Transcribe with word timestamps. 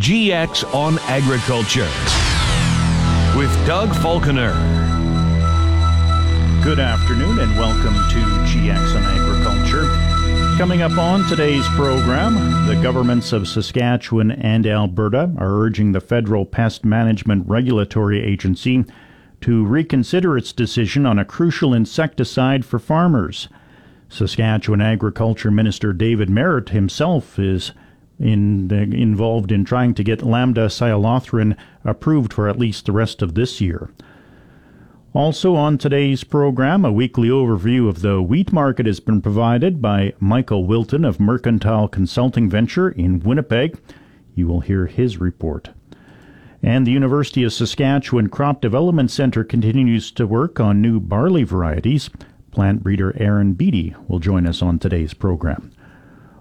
GX 0.00 0.74
on 0.74 0.98
Agriculture 1.02 1.88
with 3.38 3.48
Doug 3.64 3.94
Falconer. 4.02 4.52
Good 6.64 6.80
afternoon 6.80 7.38
and 7.38 7.56
welcome 7.56 7.94
to 7.94 8.18
GX 8.50 8.96
on 8.96 9.04
Agriculture. 9.04 9.84
Coming 10.58 10.82
up 10.82 10.98
on 10.98 11.22
today's 11.28 11.64
program, 11.76 12.66
the 12.66 12.74
governments 12.82 13.32
of 13.32 13.46
Saskatchewan 13.46 14.32
and 14.32 14.66
Alberta 14.66 15.32
are 15.38 15.60
urging 15.60 15.92
the 15.92 16.00
Federal 16.00 16.44
Pest 16.44 16.84
Management 16.84 17.46
Regulatory 17.46 18.20
Agency 18.20 18.84
to 19.42 19.64
reconsider 19.64 20.36
its 20.36 20.52
decision 20.52 21.06
on 21.06 21.20
a 21.20 21.24
crucial 21.24 21.72
insecticide 21.72 22.64
for 22.64 22.80
farmers. 22.80 23.48
Saskatchewan 24.08 24.80
Agriculture 24.80 25.52
Minister 25.52 25.92
David 25.92 26.28
Marit 26.28 26.70
himself 26.70 27.38
is 27.38 27.70
in, 28.18 28.70
uh, 28.72 28.76
involved 28.76 29.50
in 29.50 29.64
trying 29.64 29.94
to 29.94 30.04
get 30.04 30.22
lambda 30.22 30.66
cyhalothrin 30.66 31.56
approved 31.84 32.32
for 32.32 32.48
at 32.48 32.58
least 32.58 32.86
the 32.86 32.92
rest 32.92 33.22
of 33.22 33.34
this 33.34 33.60
year. 33.60 33.90
Also 35.14 35.54
on 35.54 35.78
today's 35.78 36.24
program, 36.24 36.84
a 36.84 36.90
weekly 36.90 37.28
overview 37.28 37.88
of 37.88 38.00
the 38.00 38.20
wheat 38.20 38.52
market 38.52 38.84
has 38.84 38.98
been 38.98 39.22
provided 39.22 39.80
by 39.80 40.12
Michael 40.18 40.66
Wilton 40.66 41.04
of 41.04 41.20
Mercantile 41.20 41.86
Consulting 41.86 42.50
Venture 42.50 42.88
in 42.88 43.20
Winnipeg. 43.20 43.78
You 44.34 44.48
will 44.48 44.60
hear 44.60 44.86
his 44.86 45.18
report. 45.18 45.70
And 46.64 46.84
the 46.84 46.90
University 46.90 47.44
of 47.44 47.52
Saskatchewan 47.52 48.28
Crop 48.28 48.60
Development 48.60 49.08
Centre 49.08 49.44
continues 49.44 50.10
to 50.12 50.26
work 50.26 50.58
on 50.58 50.82
new 50.82 50.98
barley 50.98 51.44
varieties. 51.44 52.10
Plant 52.50 52.82
breeder 52.82 53.14
Aaron 53.16 53.52
Beattie 53.52 53.94
will 54.08 54.18
join 54.18 54.46
us 54.46 54.62
on 54.62 54.80
today's 54.80 55.14
program. 55.14 55.70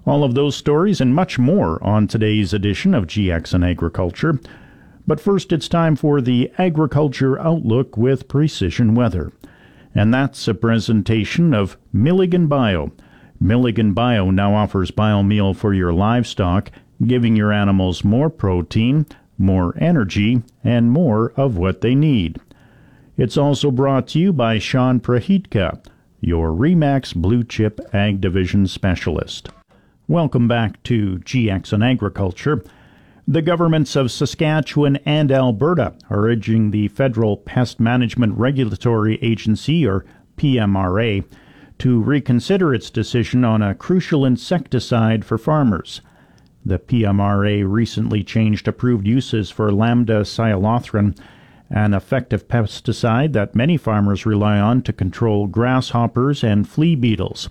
All 0.06 0.26
of 0.26 0.36
those 0.36 0.56
stories 0.58 1.00
and 1.00 1.16
much 1.16 1.40
more 1.40 1.82
on 1.82 2.08
today's 2.08 2.54
edition 2.54 2.94
of 2.94 3.08
GX 3.08 3.54
and 3.54 3.64
Agriculture. 3.64 4.38
But 5.08 5.22
first, 5.22 5.54
it's 5.54 5.70
time 5.70 5.96
for 5.96 6.20
the 6.20 6.52
Agriculture 6.58 7.40
Outlook 7.40 7.96
with 7.96 8.28
Precision 8.28 8.96
Weather. 8.96 9.32
And 9.96 10.14
that's 10.14 10.46
a 10.48 10.54
presentation 10.54 11.54
of 11.54 11.78
Milligan 11.94 12.48
Bio. 12.48 12.92
Milligan 13.40 13.94
Bio 13.94 14.30
now 14.30 14.54
offers 14.56 14.92
biomeal 14.92 15.56
for 15.56 15.74
your 15.74 15.94
livestock, 15.94 16.70
giving 17.06 17.38
your 17.38 17.54
animals 17.54 18.04
more 18.04 18.30
protein, 18.30 19.06
more 19.38 19.74
energy, 19.78 20.42
and 20.66 20.92
more 20.92 21.32
of 21.38 21.56
what 21.56 21.80
they 21.80 21.96
need. 21.96 22.42
It's 23.16 23.38
also 23.38 23.72
brought 23.72 24.08
to 24.10 24.20
you 24.20 24.34
by 24.34 24.60
Sean 24.60 25.00
Prahitka, 25.00 25.82
your 26.20 26.52
REMAX 26.52 27.16
Blue 27.16 27.44
Chip 27.44 27.80
Ag 27.94 28.20
Division 28.20 28.68
Specialist. 28.68 29.50
Welcome 30.10 30.50
back 30.50 30.84
to 30.84 31.20
GX 31.20 31.72
on 31.72 31.82
Agriculture. 31.82 32.62
The 33.26 33.42
governments 33.42 33.96
of 33.96 34.12
Saskatchewan 34.12 34.98
and 35.06 35.32
Alberta 35.32 35.96
are 36.10 36.28
urging 36.28 36.72
the 36.72 36.90
Federal 36.90 37.38
Pest 37.38 37.80
Management 37.80 38.38
Regulatory 38.38 39.18
Agency, 39.22 39.88
or 39.88 40.04
PMRA, 40.36 41.24
to 41.80 42.02
reconsider 42.02 42.74
its 42.74 42.90
decision 42.90 43.46
on 43.46 43.62
a 43.62 43.74
crucial 43.74 44.26
insecticide 44.26 45.24
for 45.24 45.38
farmers. 45.38 46.02
The 46.66 46.80
PMRA 46.80 47.64
recently 47.66 48.26
changed 48.26 48.68
approved 48.68 49.08
uses 49.08 49.52
for 49.52 49.72
Lambda 49.72 50.24
cyhalothrin, 50.24 51.18
an 51.70 51.94
effective 51.94 52.50
pesticide 52.50 53.32
that 53.32 53.56
many 53.56 53.78
farmers 53.78 54.26
rely 54.26 54.60
on 54.60 54.82
to 54.82 54.92
control 54.92 55.48
grasshoppers 55.48 56.44
and 56.44 56.68
flea 56.68 56.96
beetles. 56.96 57.48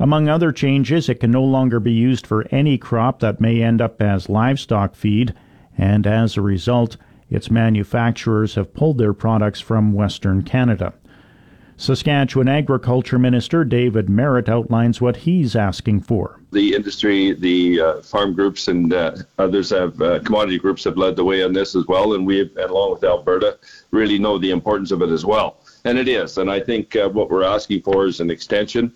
Among 0.00 0.28
other 0.28 0.50
changes, 0.50 1.08
it 1.08 1.20
can 1.20 1.30
no 1.30 1.44
longer 1.44 1.78
be 1.78 1.92
used 1.92 2.26
for 2.26 2.46
any 2.50 2.78
crop 2.78 3.20
that 3.20 3.40
may 3.40 3.62
end 3.62 3.80
up 3.80 4.02
as 4.02 4.28
livestock 4.28 4.94
feed, 4.94 5.34
and 5.78 6.06
as 6.06 6.36
a 6.36 6.42
result, 6.42 6.96
its 7.30 7.50
manufacturers 7.50 8.56
have 8.56 8.74
pulled 8.74 8.98
their 8.98 9.12
products 9.12 9.60
from 9.60 9.92
Western 9.92 10.42
Canada. 10.42 10.94
Saskatchewan 11.76 12.46
Agriculture 12.46 13.18
Minister 13.18 13.64
David 13.64 14.08
Marit 14.08 14.48
outlines 14.48 15.00
what 15.00 15.16
he's 15.16 15.56
asking 15.56 16.00
for. 16.00 16.40
The 16.52 16.74
industry, 16.74 17.32
the 17.32 17.80
uh, 17.80 18.02
farm 18.02 18.32
groups, 18.32 18.68
and 18.68 18.92
uh, 18.92 19.16
others 19.38 19.70
have 19.70 20.00
uh, 20.00 20.20
commodity 20.20 20.58
groups 20.58 20.84
have 20.84 20.96
led 20.96 21.16
the 21.16 21.24
way 21.24 21.42
on 21.42 21.52
this 21.52 21.74
as 21.74 21.84
well, 21.86 22.14
and 22.14 22.24
we, 22.24 22.48
along 22.58 22.92
with 22.92 23.02
Alberta, 23.02 23.58
really 23.90 24.20
know 24.20 24.38
the 24.38 24.50
importance 24.50 24.92
of 24.92 25.02
it 25.02 25.10
as 25.10 25.24
well. 25.24 25.58
And 25.84 25.98
it 25.98 26.06
is, 26.06 26.38
and 26.38 26.48
I 26.48 26.60
think 26.60 26.94
uh, 26.94 27.08
what 27.08 27.28
we're 27.28 27.42
asking 27.42 27.82
for 27.82 28.06
is 28.06 28.20
an 28.20 28.30
extension 28.30 28.92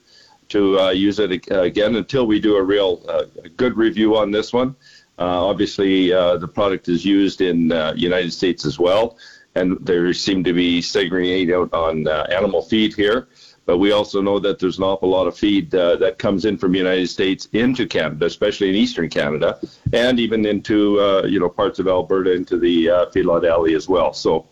to 0.49 0.79
uh, 0.79 0.91
use 0.91 1.19
it 1.19 1.31
again 1.51 1.97
until 1.97 2.27
we 2.27 2.41
do 2.41 2.57
a 2.57 2.63
real 2.63 3.03
uh, 3.09 3.25
good 3.57 3.77
review 3.77 4.17
on 4.17 4.31
this 4.31 4.53
one. 4.53 4.75
Uh, 5.19 5.47
obviously, 5.47 6.13
uh, 6.13 6.37
the 6.37 6.49
product 6.49 6.89
is 6.89 7.05
used 7.05 7.41
in 7.41 7.69
the 7.69 7.87
uh, 7.87 7.93
United 7.95 8.33
States 8.33 8.65
as 8.65 8.79
well, 8.79 9.19
and 9.55 9.77
there 9.81 10.13
seem 10.13 10.45
to 10.45 10.53
be 10.53 10.81
segregating 10.81 11.55
out 11.55 11.73
on 11.73 12.07
animal 12.31 12.63
feed 12.63 12.95
here. 12.95 13.29
But 13.67 13.79
we 13.79 13.93
also 13.93 14.23
know 14.23 14.39
that 14.39 14.59
there's 14.59 14.79
an 14.79 14.85
awful 14.85 15.11
lot 15.11 15.27
of 15.27 15.37
feed 15.37 15.71
that 15.73 16.17
comes 16.19 16.47
in 16.47 16.57
from 16.57 16.73
the 16.73 16.79
United 16.79 17.09
States 17.09 17.49
into 17.53 17.87
Canada, 17.87 18.25
especially 18.25 18.71
in 18.71 18.77
eastern 18.77 19.11
Canada, 19.11 19.59
and 19.93 20.19
even 20.19 20.47
into 20.47 21.23
you 21.29 21.39
know 21.39 21.51
parts 21.51 21.79
of 21.79 21.87
Alberta 21.87 22.33
into 22.33 22.59
the 22.59 22.87
feedlot 23.15 23.47
alley 23.47 23.75
as 23.75 23.87
well. 23.87 24.15
So 24.15 24.47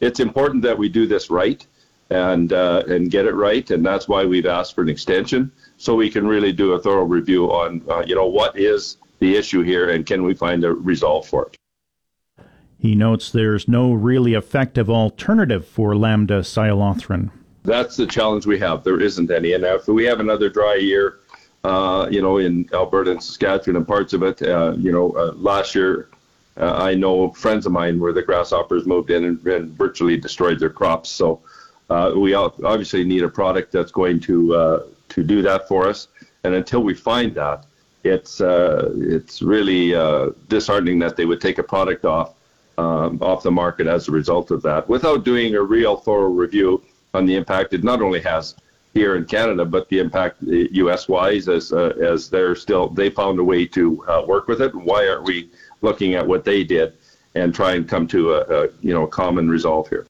it's 0.00 0.20
important 0.20 0.62
that 0.62 0.78
we 0.78 0.88
do 0.88 1.06
this 1.06 1.30
right 1.30 1.66
and 2.10 2.52
uh, 2.52 2.82
and 2.88 3.10
get 3.10 3.26
it 3.26 3.34
right. 3.34 3.70
And 3.70 3.84
that's 3.84 4.08
why 4.08 4.24
we've 4.24 4.46
asked 4.46 4.74
for 4.74 4.82
an 4.82 4.88
extension 4.88 5.50
so 5.76 5.94
we 5.94 6.10
can 6.10 6.26
really 6.26 6.52
do 6.52 6.72
a 6.72 6.80
thorough 6.80 7.04
review 7.04 7.46
on 7.46 7.82
uh, 7.88 8.02
you 8.06 8.14
know 8.14 8.26
what 8.26 8.58
is 8.58 8.96
the 9.20 9.36
issue 9.36 9.62
here 9.62 9.90
and 9.90 10.06
can 10.06 10.22
we 10.22 10.34
find 10.34 10.64
a 10.64 10.72
resolve 10.72 11.26
for 11.26 11.46
it. 11.46 11.56
He 12.78 12.94
notes 12.94 13.30
there's 13.30 13.68
no 13.68 13.92
really 13.92 14.34
effective 14.34 14.88
alternative 14.88 15.66
for 15.66 15.94
lambda 15.94 16.40
cyhalothrin. 16.40 17.30
That's 17.62 17.96
the 17.96 18.06
challenge 18.06 18.46
we 18.46 18.58
have. 18.60 18.84
There 18.84 18.98
isn't 18.98 19.30
any. 19.30 19.52
And 19.52 19.64
if 19.64 19.86
we 19.86 20.04
have 20.04 20.18
another 20.18 20.48
dry 20.48 20.76
year, 20.76 21.18
uh, 21.62 22.08
you 22.10 22.22
know, 22.22 22.38
in 22.38 22.66
Alberta 22.72 23.10
and 23.10 23.22
Saskatchewan 23.22 23.76
and 23.76 23.86
parts 23.86 24.14
of 24.14 24.22
it, 24.22 24.40
uh, 24.40 24.72
you 24.78 24.92
know, 24.92 25.12
uh, 25.12 25.32
last 25.36 25.74
year, 25.74 26.08
uh, 26.56 26.72
I 26.72 26.94
know 26.94 27.32
friends 27.32 27.66
of 27.66 27.72
mine 27.72 28.00
where 28.00 28.14
the 28.14 28.22
grasshoppers 28.22 28.86
moved 28.86 29.10
in 29.10 29.24
and, 29.24 29.46
and 29.46 29.70
virtually 29.72 30.16
destroyed 30.16 30.58
their 30.58 30.70
crops. 30.70 31.10
So 31.10 31.42
uh, 31.90 32.12
we 32.14 32.34
obviously 32.34 33.04
need 33.04 33.22
a 33.22 33.28
product 33.28 33.72
that's 33.72 33.92
going 33.92 34.20
to 34.20 34.54
uh, 34.54 34.82
to 35.08 35.22
do 35.24 35.42
that 35.42 35.66
for 35.66 35.88
us. 35.88 36.08
And 36.44 36.54
until 36.54 36.82
we 36.82 36.94
find 36.94 37.34
that, 37.34 37.66
it's 38.04 38.40
uh, 38.40 38.92
it's 38.94 39.42
really 39.42 39.94
uh, 39.94 40.30
disheartening 40.48 40.98
that 41.00 41.16
they 41.16 41.26
would 41.26 41.40
take 41.40 41.58
a 41.58 41.62
product 41.62 42.04
off 42.04 42.34
um, 42.78 43.18
off 43.20 43.42
the 43.42 43.50
market 43.50 43.86
as 43.86 44.08
a 44.08 44.12
result 44.12 44.50
of 44.50 44.62
that, 44.62 44.88
without 44.88 45.24
doing 45.24 45.54
a 45.54 45.62
real 45.62 45.96
thorough 45.96 46.30
review 46.30 46.82
on 47.12 47.26
the 47.26 47.34
impact 47.34 47.74
it 47.74 47.82
not 47.82 48.00
only 48.00 48.20
has 48.20 48.54
here 48.94 49.16
in 49.16 49.24
Canada, 49.24 49.64
but 49.64 49.88
the 49.88 49.98
impact 49.98 50.36
U.S. 50.42 51.08
wise 51.08 51.48
as 51.48 51.72
uh, 51.72 51.92
as 52.00 52.30
they're 52.30 52.54
still 52.54 52.88
they 52.88 53.10
found 53.10 53.38
a 53.40 53.44
way 53.44 53.66
to 53.66 54.02
uh, 54.06 54.24
work 54.26 54.46
with 54.48 54.62
it. 54.62 54.74
Why 54.74 55.08
aren't 55.08 55.24
we 55.24 55.50
looking 55.82 56.14
at 56.14 56.26
what 56.26 56.44
they 56.44 56.62
did 56.62 56.94
and 57.34 57.54
try 57.54 57.74
and 57.74 57.88
come 57.88 58.06
to 58.08 58.34
a, 58.34 58.40
a 58.40 58.68
you 58.80 58.94
know 58.94 59.02
a 59.02 59.08
common 59.08 59.48
resolve 59.48 59.88
here? 59.88 60.06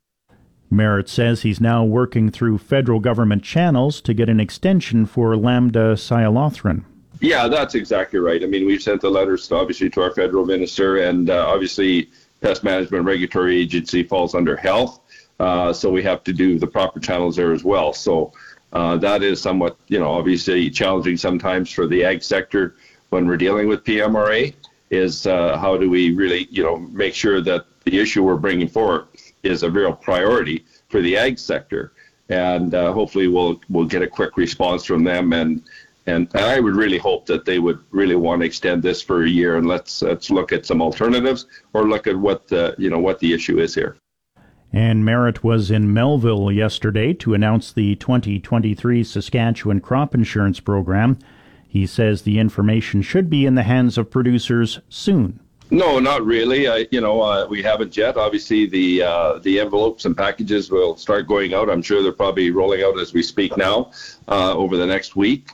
Marit 0.70 1.08
says 1.08 1.42
he's 1.42 1.60
now 1.60 1.84
working 1.84 2.30
through 2.30 2.58
federal 2.58 3.00
government 3.00 3.42
channels 3.42 4.00
to 4.02 4.14
get 4.14 4.28
an 4.28 4.38
extension 4.38 5.04
for 5.04 5.36
lambda 5.36 5.94
cyhalothrin. 5.94 6.84
Yeah, 7.20 7.48
that's 7.48 7.74
exactly 7.74 8.18
right. 8.18 8.42
I 8.42 8.46
mean, 8.46 8.66
we've 8.66 8.82
sent 8.82 9.00
the 9.00 9.10
letters 9.10 9.50
obviously 9.52 9.90
to 9.90 10.02
our 10.02 10.12
federal 10.12 10.46
minister, 10.46 10.98
and 10.98 11.28
uh, 11.28 11.46
obviously, 11.48 12.08
Pest 12.40 12.64
Management 12.64 13.04
Regulatory 13.04 13.60
Agency 13.60 14.02
falls 14.02 14.34
under 14.34 14.56
health, 14.56 15.00
uh, 15.38 15.72
so 15.72 15.90
we 15.90 16.02
have 16.02 16.24
to 16.24 16.32
do 16.32 16.58
the 16.58 16.66
proper 16.66 17.00
channels 17.00 17.36
there 17.36 17.52
as 17.52 17.64
well. 17.64 17.92
So 17.92 18.32
uh, 18.72 18.96
that 18.98 19.22
is 19.22 19.40
somewhat, 19.42 19.76
you 19.88 19.98
know, 19.98 20.10
obviously 20.10 20.70
challenging 20.70 21.16
sometimes 21.16 21.70
for 21.70 21.86
the 21.86 22.04
ag 22.04 22.22
sector 22.22 22.76
when 23.10 23.26
we're 23.26 23.36
dealing 23.36 23.68
with 23.68 23.84
PMRA. 23.84 24.54
Is 24.90 25.26
uh, 25.26 25.56
how 25.56 25.76
do 25.76 25.88
we 25.88 26.12
really, 26.14 26.48
you 26.50 26.64
know, 26.64 26.76
make 26.76 27.14
sure 27.14 27.40
that 27.42 27.64
the 27.84 28.00
issue 28.00 28.24
we're 28.24 28.36
bringing 28.36 28.66
forward 28.66 29.06
is 29.42 29.62
a 29.62 29.70
real 29.70 29.92
priority 29.92 30.64
for 30.88 31.00
the 31.00 31.16
ag 31.16 31.38
sector. 31.38 31.92
And 32.28 32.74
uh, 32.74 32.92
hopefully 32.92 33.28
we'll 33.28 33.60
we'll 33.68 33.86
get 33.86 34.02
a 34.02 34.06
quick 34.06 34.36
response 34.36 34.84
from 34.84 35.04
them 35.04 35.32
and 35.32 35.62
and, 36.06 36.28
I 36.34 36.60
would 36.60 36.74
really 36.74 36.98
hope 36.98 37.26
that 37.26 37.44
they 37.44 37.58
would 37.58 37.78
really 37.90 38.16
want 38.16 38.40
to 38.40 38.46
extend 38.46 38.82
this 38.82 39.02
for 39.02 39.24
a 39.24 39.28
year 39.28 39.56
and 39.56 39.66
let's 39.66 40.02
let's 40.02 40.30
look 40.30 40.52
at 40.52 40.66
some 40.66 40.82
alternatives 40.82 41.46
or 41.72 41.88
look 41.88 42.06
at 42.06 42.16
what 42.16 42.48
the 42.48 42.74
you 42.78 42.90
know 42.90 42.98
what 42.98 43.18
the 43.20 43.32
issue 43.32 43.60
is 43.60 43.74
here. 43.74 43.96
And 44.72 45.04
Marit 45.04 45.42
was 45.42 45.70
in 45.70 45.92
Melville 45.92 46.52
yesterday 46.52 47.12
to 47.14 47.34
announce 47.34 47.72
the 47.72 47.96
2023 47.96 49.02
Saskatchewan 49.02 49.80
crop 49.80 50.14
insurance 50.14 50.60
program. 50.60 51.18
He 51.66 51.86
says 51.86 52.22
the 52.22 52.38
information 52.38 53.02
should 53.02 53.28
be 53.28 53.46
in 53.46 53.56
the 53.56 53.64
hands 53.64 53.98
of 53.98 54.10
producers 54.10 54.80
soon. 54.88 55.40
No, 55.70 56.00
not 56.00 56.24
really. 56.24 56.66
I, 56.68 56.88
you 56.90 57.00
know, 57.00 57.20
uh, 57.20 57.46
we 57.48 57.62
haven't 57.62 57.96
yet. 57.96 58.16
Obviously, 58.16 58.66
the 58.66 59.02
uh, 59.02 59.38
the 59.38 59.60
envelopes 59.60 60.04
and 60.04 60.16
packages 60.16 60.70
will 60.70 60.96
start 60.96 61.28
going 61.28 61.54
out. 61.54 61.70
I'm 61.70 61.82
sure 61.82 62.02
they're 62.02 62.12
probably 62.12 62.50
rolling 62.50 62.82
out 62.82 62.98
as 62.98 63.12
we 63.12 63.22
speak 63.22 63.56
now 63.56 63.92
uh, 64.26 64.52
over 64.54 64.76
the 64.76 64.86
next 64.86 65.14
week. 65.14 65.50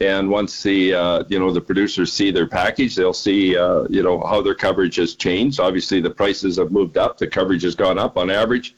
And 0.00 0.28
once 0.28 0.62
the 0.62 0.92
uh, 0.92 1.24
you 1.28 1.38
know 1.38 1.50
the 1.50 1.62
producers 1.62 2.12
see 2.12 2.30
their 2.30 2.46
package, 2.46 2.94
they'll 2.94 3.14
see 3.14 3.56
uh, 3.56 3.84
you 3.88 4.02
know 4.02 4.20
how 4.20 4.42
their 4.42 4.54
coverage 4.54 4.96
has 4.96 5.14
changed. 5.14 5.58
Obviously, 5.58 6.00
the 6.00 6.10
prices 6.10 6.58
have 6.58 6.70
moved 6.70 6.98
up. 6.98 7.16
The 7.16 7.26
coverage 7.26 7.62
has 7.62 7.74
gone 7.74 7.98
up 7.98 8.18
on 8.18 8.30
average. 8.30 8.76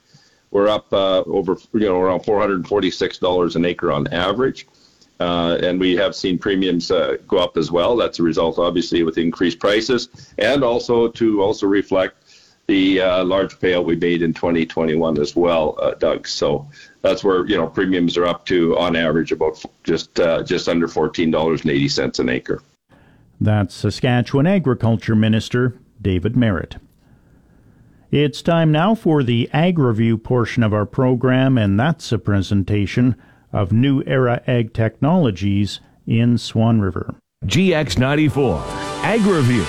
We're 0.52 0.68
up 0.68 0.92
uh, 0.92 1.22
over 1.22 1.56
you 1.72 1.80
know 1.80 2.00
around 2.00 2.20
$446 2.20 3.56
an 3.56 3.64
acre 3.64 3.90
on 3.90 4.06
average. 4.08 4.68
Uh, 5.18 5.58
and 5.62 5.80
we 5.80 5.96
have 5.96 6.14
seen 6.14 6.38
premiums 6.38 6.90
uh, 6.90 7.16
go 7.26 7.38
up 7.38 7.56
as 7.56 7.70
well. 7.70 7.96
That's 7.96 8.18
a 8.18 8.22
result, 8.22 8.58
obviously, 8.58 9.02
with 9.02 9.16
increased 9.16 9.58
prices, 9.58 10.08
and 10.38 10.62
also 10.62 11.08
to 11.08 11.42
also 11.42 11.66
reflect 11.66 12.22
the 12.66 13.00
uh, 13.00 13.24
large 13.24 13.58
payout 13.58 13.84
we 13.84 13.96
made 13.96 14.22
in 14.22 14.34
2021 14.34 15.18
as 15.18 15.36
well, 15.36 15.78
uh, 15.80 15.94
Doug. 15.94 16.26
So 16.26 16.68
that's 17.00 17.22
where 17.24 17.46
you 17.46 17.56
know 17.56 17.66
premiums 17.66 18.16
are 18.16 18.26
up 18.26 18.44
to, 18.46 18.76
on 18.76 18.96
average, 18.96 19.32
about 19.32 19.62
just 19.84 20.20
uh, 20.20 20.42
just 20.42 20.68
under 20.68 20.88
$14.80 20.88 22.18
an 22.18 22.28
acre. 22.28 22.62
That's 23.40 23.74
Saskatchewan 23.74 24.46
Agriculture 24.46 25.14
Minister 25.14 25.78
David 26.00 26.36
Marit. 26.36 26.76
It's 28.10 28.40
time 28.40 28.70
now 28.70 28.94
for 28.94 29.22
the 29.22 29.50
Ag 29.52 29.78
Review 29.78 30.16
portion 30.16 30.62
of 30.62 30.72
our 30.72 30.86
program, 30.86 31.58
and 31.58 31.78
that's 31.78 32.12
a 32.12 32.18
presentation 32.18 33.16
of 33.56 33.72
New 33.72 34.02
Era 34.06 34.42
Ag 34.46 34.74
Technologies 34.74 35.80
in 36.06 36.36
Swan 36.36 36.78
River. 36.78 37.14
GX94 37.46 38.60
Ag 39.02 39.22
Review. 39.22 39.64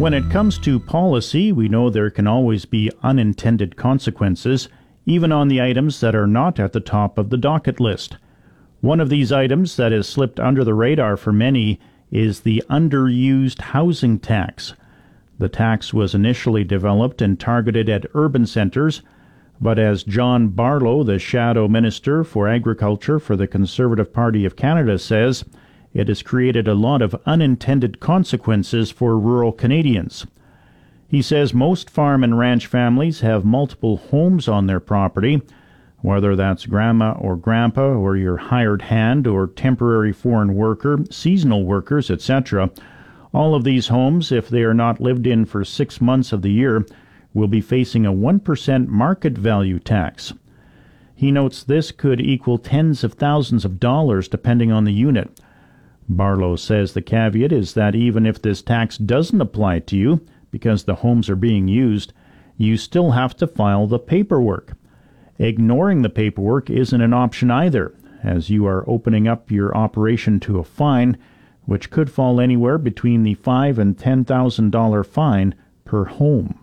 When 0.00 0.14
it 0.14 0.30
comes 0.30 0.58
to 0.58 0.78
policy, 0.78 1.50
we 1.50 1.68
know 1.68 1.90
there 1.90 2.08
can 2.08 2.28
always 2.28 2.64
be 2.64 2.92
unintended 3.02 3.76
consequences, 3.76 4.68
even 5.06 5.32
on 5.32 5.48
the 5.48 5.60
items 5.60 5.98
that 5.98 6.14
are 6.14 6.28
not 6.28 6.60
at 6.60 6.72
the 6.72 6.78
top 6.78 7.18
of 7.18 7.30
the 7.30 7.36
docket 7.36 7.80
list. 7.80 8.16
One 8.80 9.00
of 9.00 9.08
these 9.08 9.32
items 9.32 9.74
that 9.74 9.90
has 9.90 10.08
slipped 10.08 10.38
under 10.38 10.62
the 10.62 10.72
radar 10.72 11.16
for 11.16 11.32
many 11.32 11.80
is 12.12 12.40
the 12.40 12.62
underused 12.70 13.60
housing 13.60 14.20
tax. 14.20 14.74
The 15.40 15.48
tax 15.48 15.94
was 15.94 16.14
initially 16.14 16.64
developed 16.64 17.22
and 17.22 17.40
targeted 17.40 17.88
at 17.88 18.04
urban 18.12 18.44
centres, 18.44 19.00
but 19.58 19.78
as 19.78 20.04
John 20.04 20.48
Barlow, 20.48 21.02
the 21.02 21.18
Shadow 21.18 21.66
Minister 21.66 22.24
for 22.24 22.46
Agriculture 22.46 23.18
for 23.18 23.36
the 23.36 23.46
Conservative 23.46 24.12
Party 24.12 24.44
of 24.44 24.54
Canada, 24.54 24.98
says, 24.98 25.46
it 25.94 26.08
has 26.08 26.20
created 26.20 26.68
a 26.68 26.74
lot 26.74 27.00
of 27.00 27.16
unintended 27.24 28.00
consequences 28.00 28.90
for 28.90 29.18
rural 29.18 29.50
Canadians. 29.50 30.26
He 31.08 31.22
says 31.22 31.54
most 31.54 31.88
farm 31.88 32.22
and 32.22 32.38
ranch 32.38 32.66
families 32.66 33.22
have 33.22 33.42
multiple 33.42 33.96
homes 33.96 34.46
on 34.46 34.66
their 34.66 34.78
property, 34.78 35.40
whether 36.02 36.36
that's 36.36 36.66
grandma 36.66 37.12
or 37.12 37.34
grandpa 37.34 37.94
or 37.94 38.14
your 38.14 38.36
hired 38.36 38.82
hand 38.82 39.26
or 39.26 39.46
temporary 39.46 40.12
foreign 40.12 40.54
worker, 40.54 40.98
seasonal 41.10 41.64
workers, 41.64 42.10
etc. 42.10 42.70
All 43.32 43.54
of 43.54 43.64
these 43.64 43.88
homes, 43.88 44.32
if 44.32 44.48
they 44.48 44.62
are 44.62 44.74
not 44.74 45.00
lived 45.00 45.26
in 45.26 45.44
for 45.44 45.64
six 45.64 46.00
months 46.00 46.32
of 46.32 46.42
the 46.42 46.50
year, 46.50 46.84
will 47.32 47.48
be 47.48 47.60
facing 47.60 48.04
a 48.04 48.12
1% 48.12 48.88
market 48.88 49.38
value 49.38 49.78
tax. 49.78 50.32
He 51.14 51.30
notes 51.30 51.62
this 51.62 51.92
could 51.92 52.20
equal 52.20 52.58
tens 52.58 53.04
of 53.04 53.14
thousands 53.14 53.64
of 53.64 53.78
dollars 53.78 54.26
depending 54.26 54.72
on 54.72 54.84
the 54.84 54.92
unit. 54.92 55.40
Barlow 56.08 56.56
says 56.56 56.92
the 56.92 57.02
caveat 57.02 57.52
is 57.52 57.74
that 57.74 57.94
even 57.94 58.26
if 58.26 58.42
this 58.42 58.62
tax 58.62 58.98
doesn't 58.98 59.40
apply 59.40 59.80
to 59.80 59.96
you, 59.96 60.26
because 60.50 60.84
the 60.84 60.96
homes 60.96 61.30
are 61.30 61.36
being 61.36 61.68
used, 61.68 62.12
you 62.56 62.76
still 62.76 63.12
have 63.12 63.36
to 63.36 63.46
file 63.46 63.86
the 63.86 63.98
paperwork. 63.98 64.72
Ignoring 65.38 66.02
the 66.02 66.08
paperwork 66.08 66.68
isn't 66.68 67.00
an 67.00 67.14
option 67.14 67.50
either, 67.50 67.94
as 68.24 68.50
you 68.50 68.66
are 68.66 68.84
opening 68.88 69.28
up 69.28 69.50
your 69.50 69.76
operation 69.76 70.40
to 70.40 70.58
a 70.58 70.64
fine 70.64 71.16
which 71.70 71.88
could 71.88 72.10
fall 72.10 72.40
anywhere 72.40 72.78
between 72.78 73.22
the 73.22 73.34
five 73.34 73.78
and 73.78 73.96
ten 73.96 74.24
thousand 74.24 74.70
dollar 74.72 75.04
fine 75.04 75.54
per 75.84 76.04
home. 76.04 76.58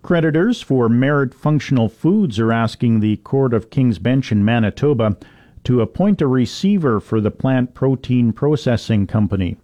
Creditors 0.00 0.62
for 0.62 0.88
Merit 0.88 1.34
Functional 1.34 1.90
Foods 1.90 2.38
are 2.38 2.50
asking 2.50 3.00
the 3.00 3.18
Court 3.18 3.52
of 3.52 3.68
King's 3.68 3.98
Bench 3.98 4.32
in 4.32 4.42
Manitoba 4.42 5.18
to 5.64 5.82
appoint 5.82 6.22
a 6.22 6.26
receiver 6.26 6.98
for 6.98 7.20
the 7.20 7.30
plant 7.30 7.74
protein 7.74 8.32
processing 8.32 9.06
company. 9.06 9.58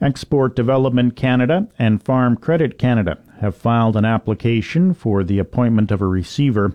Export 0.00 0.56
Development 0.56 1.14
Canada 1.14 1.68
and 1.78 2.02
Farm 2.02 2.38
Credit 2.38 2.78
Canada 2.78 3.18
have 3.42 3.54
filed 3.54 3.96
an 3.96 4.06
application 4.06 4.94
for 4.94 5.22
the 5.22 5.38
appointment 5.38 5.90
of 5.90 6.00
a 6.00 6.06
receiver, 6.06 6.72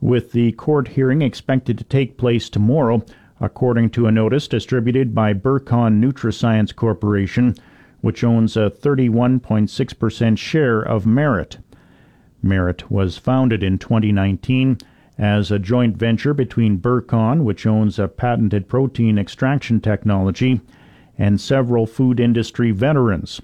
with 0.00 0.32
the 0.32 0.52
court 0.52 0.88
hearing 0.88 1.20
expected 1.20 1.76
to 1.76 1.84
take 1.84 2.16
place 2.16 2.48
tomorrow 2.48 3.04
according 3.42 3.90
to 3.90 4.06
a 4.06 4.12
notice 4.12 4.46
distributed 4.46 5.14
by 5.14 5.34
Burcon 5.34 6.00
Nutrascience 6.00 6.74
Corporation, 6.74 7.56
which 8.00 8.22
owns 8.22 8.56
a 8.56 8.70
31.6% 8.70 10.38
share 10.38 10.80
of 10.80 11.04
Merit. 11.04 11.58
Merit 12.40 12.88
was 12.90 13.18
founded 13.18 13.62
in 13.62 13.78
2019 13.78 14.78
as 15.18 15.50
a 15.50 15.58
joint 15.58 15.96
venture 15.96 16.32
between 16.32 16.78
Burcon, 16.78 17.42
which 17.42 17.66
owns 17.66 17.98
a 17.98 18.08
patented 18.08 18.68
protein 18.68 19.18
extraction 19.18 19.80
technology, 19.80 20.60
and 21.18 21.40
several 21.40 21.84
food 21.84 22.20
industry 22.20 22.70
veterans. 22.70 23.42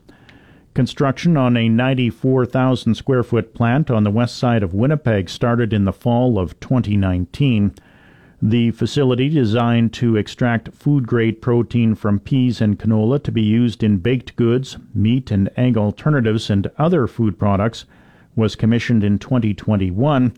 Construction 0.75 1.37
on 1.37 1.57
a 1.57 1.69
94,000 1.69 2.95
square 2.95 3.25
foot 3.25 3.53
plant 3.53 3.91
on 3.91 4.05
the 4.05 4.13
west 4.13 4.37
side 4.37 4.63
of 4.63 4.75
Winnipeg 4.75 5.29
started 5.29 5.73
in 5.73 5.85
the 5.85 5.93
fall 5.93 6.39
of 6.39 6.59
2019. 6.61 7.75
The 8.41 8.71
facility, 8.71 9.29
designed 9.29 9.93
to 9.95 10.17
extract 10.17 10.73
food 10.73 11.09
grade 11.09 11.43
protein 11.43 11.97
from 11.97 12.21
peas 12.21 12.61
and 12.61 12.79
canola 12.79 13.21
to 13.25 13.33
be 13.33 13.43
used 13.43 13.83
in 13.83 13.99
baked 13.99 14.37
goods, 14.37 14.77
meat 14.95 15.33
and 15.33 15.51
egg 15.57 15.77
alternatives, 15.77 16.49
and 16.49 16.71
other 16.79 17.09
food 17.09 17.37
products, 17.37 17.85
was 18.37 18.55
commissioned 18.55 19.03
in 19.03 19.19
2021 19.19 20.33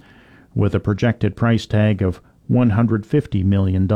with 0.54 0.75
a 0.75 0.80
projected 0.80 1.37
price 1.37 1.66
tag 1.66 2.00
of 2.00 2.23
$150 2.50 3.45
million. 3.45 3.87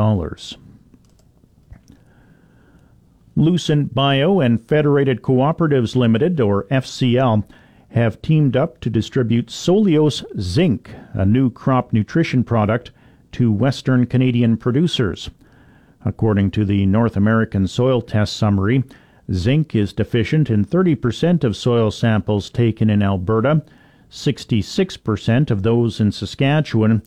Lucent 3.37 3.95
Bio 3.95 4.41
and 4.41 4.61
Federated 4.61 5.23
Cooperatives 5.23 5.97
Limited, 5.97 6.41
or 6.41 6.65
FCL, 6.65 7.45
have 7.89 8.21
teamed 8.21 8.55
up 8.55 8.81
to 8.81 8.91
distribute 8.91 9.47
Soileos 9.47 10.25
Zinc, 10.39 10.91
a 11.15 11.25
new 11.25 11.49
crop 11.49 11.93
nutrition 11.93 12.45
product 12.45 12.91
to 13.35 13.51
Western 13.51 14.07
Canadian 14.07 14.57
producers. 14.57 15.29
According 16.05 16.53
to 16.53 16.65
the 16.65 16.87
North 16.87 17.17
American 17.17 17.67
Soil 17.67 18.01
Test 18.01 18.37
Summary, 18.37 18.85
zinc 19.33 19.75
is 19.75 19.93
deficient 19.93 20.51
in 20.51 20.65
30% 20.65 21.43
of 21.43 21.57
soil 21.57 21.91
samples 21.91 22.49
taken 22.49 22.89
in 22.89 23.03
Alberta, 23.03 23.63
66% 24.11 25.51
of 25.51 25.65
those 25.65 25.99
in 25.99 26.13
Saskatchewan, 26.13 27.03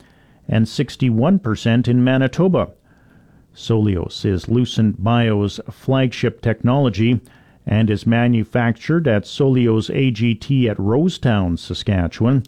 and 0.49 0.65
61% 0.65 1.87
in 1.87 2.03
Manitoba. 2.03 2.71
Soileos 3.55 4.25
is 4.25 4.49
Lucent 4.49 5.01
Bio's 5.01 5.61
flagship 5.71 6.41
technology 6.41 7.21
and 7.65 7.89
is 7.89 8.05
manufactured 8.05 9.07
at 9.07 9.23
Soileos 9.23 9.89
AGT 9.89 10.69
at 10.69 10.77
Rosetown, 10.77 11.57
Saskatchewan, 11.57 12.43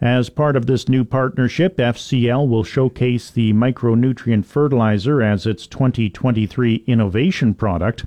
as 0.00 0.30
part 0.30 0.56
of 0.56 0.64
this 0.64 0.88
new 0.88 1.04
partnership, 1.04 1.76
FCL 1.76 2.48
will 2.48 2.64
showcase 2.64 3.30
the 3.30 3.52
micronutrient 3.52 4.46
fertilizer 4.46 5.20
as 5.20 5.46
its 5.46 5.66
2023 5.66 6.84
innovation 6.86 7.52
product. 7.52 8.06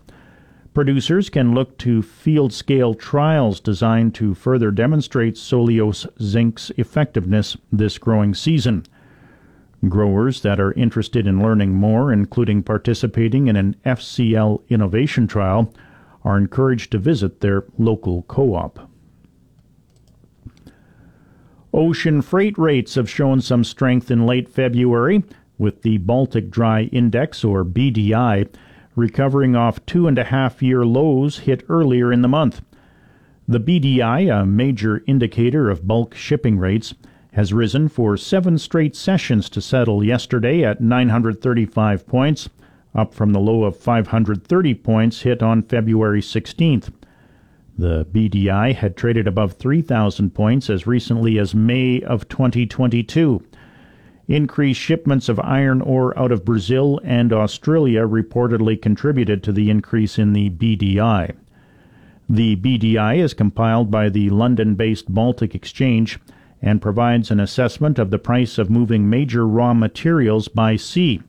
Producers 0.74 1.30
can 1.30 1.54
look 1.54 1.78
to 1.78 2.02
field 2.02 2.52
scale 2.52 2.96
trials 2.96 3.60
designed 3.60 4.16
to 4.16 4.34
further 4.34 4.72
demonstrate 4.72 5.36
Soileos 5.36 6.08
Zinc's 6.20 6.72
effectiveness 6.78 7.56
this 7.72 8.00
growing 8.00 8.34
season. 8.34 8.84
Growers 9.88 10.42
that 10.42 10.60
are 10.60 10.72
interested 10.72 11.28
in 11.28 11.44
learning 11.44 11.76
more, 11.76 12.12
including 12.12 12.64
participating 12.64 13.48
in 13.48 13.56
an 13.56 13.76
FCL 13.86 14.64
innovation 14.68 15.28
trial, 15.28 15.72
are 16.24 16.40
encouraged 16.40 16.92
to 16.94 16.98
visit 16.98 17.42
their 17.42 17.66
local 17.78 18.24
co 18.24 18.56
op. 18.56 18.90
Ocean 21.76 22.22
freight 22.22 22.56
rates 22.56 22.94
have 22.94 23.10
shown 23.10 23.42
some 23.42 23.64
strength 23.64 24.12
in 24.12 24.28
late 24.28 24.48
February, 24.48 25.24
with 25.58 25.82
the 25.82 25.98
Baltic 25.98 26.52
Dry 26.52 26.84
Index, 26.84 27.44
or 27.44 27.66
BDI, 27.66 28.48
recovering 28.96 29.56
off 29.56 29.84
two 29.88 30.08
and 30.08 30.20
a 30.20 30.26
half 30.26 30.62
year 30.62 30.86
lows 30.86 31.40
hit 31.40 31.64
earlier 31.68 32.14
in 32.14 32.22
the 32.22 32.28
month. 32.28 32.62
The 33.48 33.60
BDI, 33.60 34.42
a 34.42 34.46
major 34.46 35.04
indicator 35.08 35.72
of 35.72 35.88
bulk 35.88 36.14
shipping 36.14 36.60
rates, 36.60 36.94
has 37.32 37.52
risen 37.52 37.90
for 37.90 38.18
seven 38.18 38.60
straight 38.60 38.96
sessions 38.96 39.50
to 39.50 39.60
settle 39.60 40.04
yesterday 40.04 40.64
at 40.64 40.80
935 40.80 42.06
points, 42.06 42.50
up 42.94 43.16
from 43.16 43.34
the 43.34 43.40
low 43.40 43.64
of 43.64 43.76
530 43.76 44.76
points 44.76 45.22
hit 45.22 45.42
on 45.42 45.64
February 45.64 46.22
16th. 46.22 46.92
The 47.78 48.06
BDI 48.06 48.76
had 48.76 48.96
traded 48.96 49.28
above 49.28 49.54
3,000 49.54 50.34
points 50.36 50.70
as 50.70 50.86
recently 50.86 51.40
as 51.40 51.56
May 51.56 52.02
of 52.02 52.30
2022. 52.30 53.42
Increased 54.28 54.80
shipments 54.80 55.28
of 55.28 55.40
iron 55.40 55.82
ore 55.82 56.18
out 56.18 56.32
of 56.32 56.46
Brazil 56.46 57.02
and 57.04 57.34
Australia 57.34 58.08
reportedly 58.08 58.82
contributed 58.82 59.44
to 59.44 59.52
the 59.52 59.70
increase 59.70 60.20
in 60.20 60.34
the 60.34 60.50
BDI. 60.52 61.36
The 62.30 62.56
BDI 62.56 63.18
is 63.18 63.34
compiled 63.34 63.92
by 63.92 64.08
the 64.10 64.30
London 64.30 64.76
based 64.76 65.14
Baltic 65.14 65.56
Exchange 65.56 66.20
and 66.62 66.82
provides 66.82 67.32
an 67.32 67.40
assessment 67.40 68.00
of 68.00 68.12
the 68.12 68.20
price 68.20 68.58
of 68.58 68.70
moving 68.70 69.10
major 69.10 69.46
raw 69.46 69.74
materials 69.74 70.48
by 70.48 70.78
sea. 70.78 71.22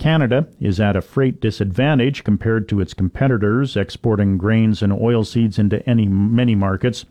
Canada 0.00 0.48
is 0.58 0.80
at 0.80 0.96
a 0.96 1.02
freight 1.02 1.42
disadvantage 1.42 2.24
compared 2.24 2.66
to 2.70 2.80
its 2.80 2.94
competitors 2.94 3.76
exporting 3.76 4.38
grains 4.38 4.80
and 4.80 4.94
oilseeds 4.94 5.58
into 5.58 5.86
any 5.86 6.06
many 6.06 6.54
markets, 6.54 7.04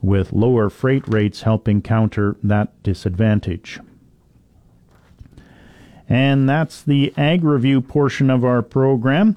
with 0.00 0.32
lower 0.32 0.70
freight 0.70 1.06
rates 1.06 1.42
helping 1.42 1.82
counter 1.82 2.36
that 2.42 2.82
disadvantage. 2.82 3.78
And 6.08 6.48
that's 6.48 6.82
the 6.82 7.12
Ag 7.18 7.44
Review 7.44 7.82
portion 7.82 8.30
of 8.30 8.42
our 8.42 8.62
program. 8.62 9.36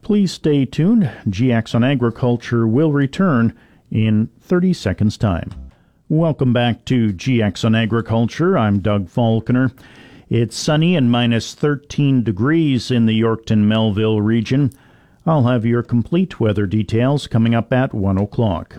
Please 0.00 0.32
stay 0.32 0.64
tuned. 0.64 1.02
GX 1.28 1.74
on 1.74 1.84
Agriculture 1.84 2.66
will 2.66 2.92
return 2.92 3.54
in 3.90 4.30
30 4.40 4.72
seconds' 4.72 5.18
time. 5.18 5.50
Welcome 6.08 6.54
back 6.54 6.86
to 6.86 7.12
GX 7.12 7.66
on 7.66 7.74
Agriculture. 7.74 8.56
I'm 8.56 8.80
Doug 8.80 9.10
Falconer. 9.10 9.70
It's 10.30 10.58
sunny 10.58 10.94
and 10.94 11.10
minus 11.10 11.54
13 11.54 12.22
degrees 12.22 12.90
in 12.90 13.06
the 13.06 13.18
Yorkton 13.18 13.60
Melville 13.60 14.20
region. 14.20 14.70
I'll 15.24 15.44
have 15.44 15.64
your 15.64 15.82
complete 15.82 16.38
weather 16.38 16.66
details 16.66 17.26
coming 17.26 17.54
up 17.54 17.72
at 17.72 17.94
1 17.94 18.18
o'clock. 18.18 18.76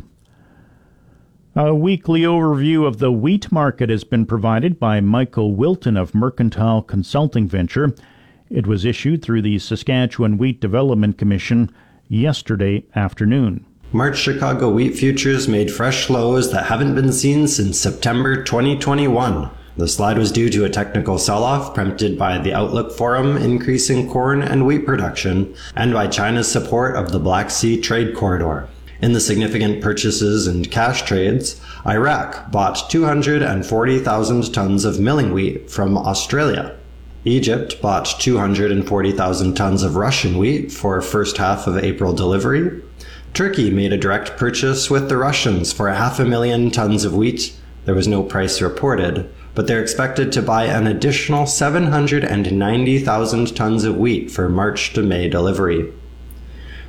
A 1.56 1.74
weekly 1.74 2.22
overview 2.22 2.86
of 2.86 3.00
the 3.00 3.12
wheat 3.12 3.52
market 3.52 3.90
has 3.90 4.04
been 4.04 4.28
provided 4.28 4.80
by 4.80 5.02
Michael 5.02 5.56
Wilton 5.56 5.98
of 5.98 6.14
Mercantile 6.14 6.84
Consulting 6.84 7.48
Venture. 7.48 7.96
It 8.52 8.68
was 8.68 8.86
issued 8.86 9.24
through 9.24 9.42
the 9.42 9.58
Saskatchewan 9.58 10.38
Wheat 10.38 10.62
Development 10.62 11.18
Commission 11.18 11.72
yesterday 12.08 12.86
afternoon. 12.96 13.66
March 13.92 14.20
Chicago 14.20 14.70
wheat 14.70 14.96
futures 14.96 15.48
made 15.48 15.72
fresh 15.72 16.12
lows 16.12 16.52
that 16.52 16.68
haven't 16.68 16.94
been 16.94 17.12
seen 17.12 17.48
since 17.48 17.80
September 17.80 18.44
2021. 18.44 19.50
The 19.80 19.88
slide 19.88 20.18
was 20.18 20.34
due 20.34 20.50
to 20.50 20.66
a 20.66 20.70
technical 20.70 21.18
sell-off 21.18 21.74
prompted 21.74 22.18
by 22.18 22.38
the 22.38 22.54
Outlook 22.54 22.92
Forum 22.92 23.38
increasing 23.38 24.10
corn 24.10 24.42
and 24.42 24.66
wheat 24.66 24.86
production 24.86 25.56
and 25.74 25.94
by 25.94 26.08
China's 26.08 26.52
support 26.52 26.98
of 26.98 27.14
the 27.14 27.20
Black 27.20 27.50
Sea 27.50 27.80
trade 27.80 28.14
corridor. 28.14 28.68
In 29.02 29.14
the 29.14 29.22
significant 29.22 29.82
purchases 29.82 30.48
and 30.48 30.70
cash 30.70 31.04
trades, 31.04 31.62
Iraq 31.88 32.52
bought 32.52 32.90
240,000 32.90 34.54
tons 34.54 34.84
of 34.84 35.00
milling 35.00 35.32
wheat 35.32 35.72
from 35.72 35.98
Australia. 35.98 36.76
Egypt 37.24 37.82
bought 37.82 38.04
240,000 38.20 39.54
tons 39.54 39.82
of 39.82 39.96
Russian 39.96 40.38
wheat 40.38 40.74
for 40.74 41.02
first 41.02 41.38
half 41.38 41.68
of 41.68 41.78
April 41.78 42.12
delivery, 42.12 42.82
Turkey 43.34 43.72
made 43.72 43.94
a 43.94 43.98
direct 43.98 44.36
purchase 44.36 44.90
with 44.90 45.08
the 45.08 45.16
Russians 45.16 45.72
for 45.72 45.90
half 45.90 46.20
a 46.20 46.26
million 46.26 46.70
tons 46.70 47.06
of 47.06 47.16
wheat. 47.16 47.56
There 47.86 47.96
was 47.96 48.08
no 48.08 48.24
price 48.24 48.62
reported, 48.62 49.30
but 49.56 49.68
they're 49.68 49.82
expected 49.82 50.32
to 50.32 50.42
buy 50.42 50.66
an 50.66 50.88
additional 50.88 51.46
790,000 51.46 53.56
tons 53.56 53.84
of 53.84 53.98
wheat 53.98 54.32
for 54.32 54.50
March 54.50 54.94
to 54.94 55.02
May 55.02 55.30
delivery. 55.30 55.92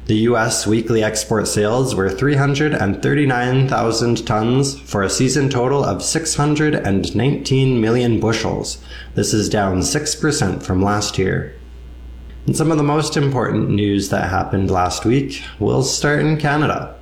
The 0.07 0.17
US 0.31 0.67
weekly 0.67 1.05
export 1.05 1.47
sales 1.47 1.95
were 1.95 2.11
339,000 2.11 4.27
tons 4.27 4.81
for 4.81 5.03
a 5.03 5.11
season 5.11 5.49
total 5.49 5.85
of 5.85 6.03
619 6.03 7.81
million 7.81 8.19
bushels. 8.19 8.79
This 9.15 9.33
is 9.33 9.49
down 9.49 9.79
6% 9.81 10.63
from 10.63 10.83
last 10.83 11.17
year. 11.17 11.55
And 12.47 12.57
some 12.57 12.73
of 12.73 12.79
the 12.79 12.83
most 12.83 13.17
important 13.17 13.71
news 13.71 14.09
that 14.09 14.31
happened 14.31 14.71
last 14.71 15.05
week 15.05 15.45
will 15.61 15.85
start 15.85 16.21
in 16.21 16.39
Canada. 16.39 16.97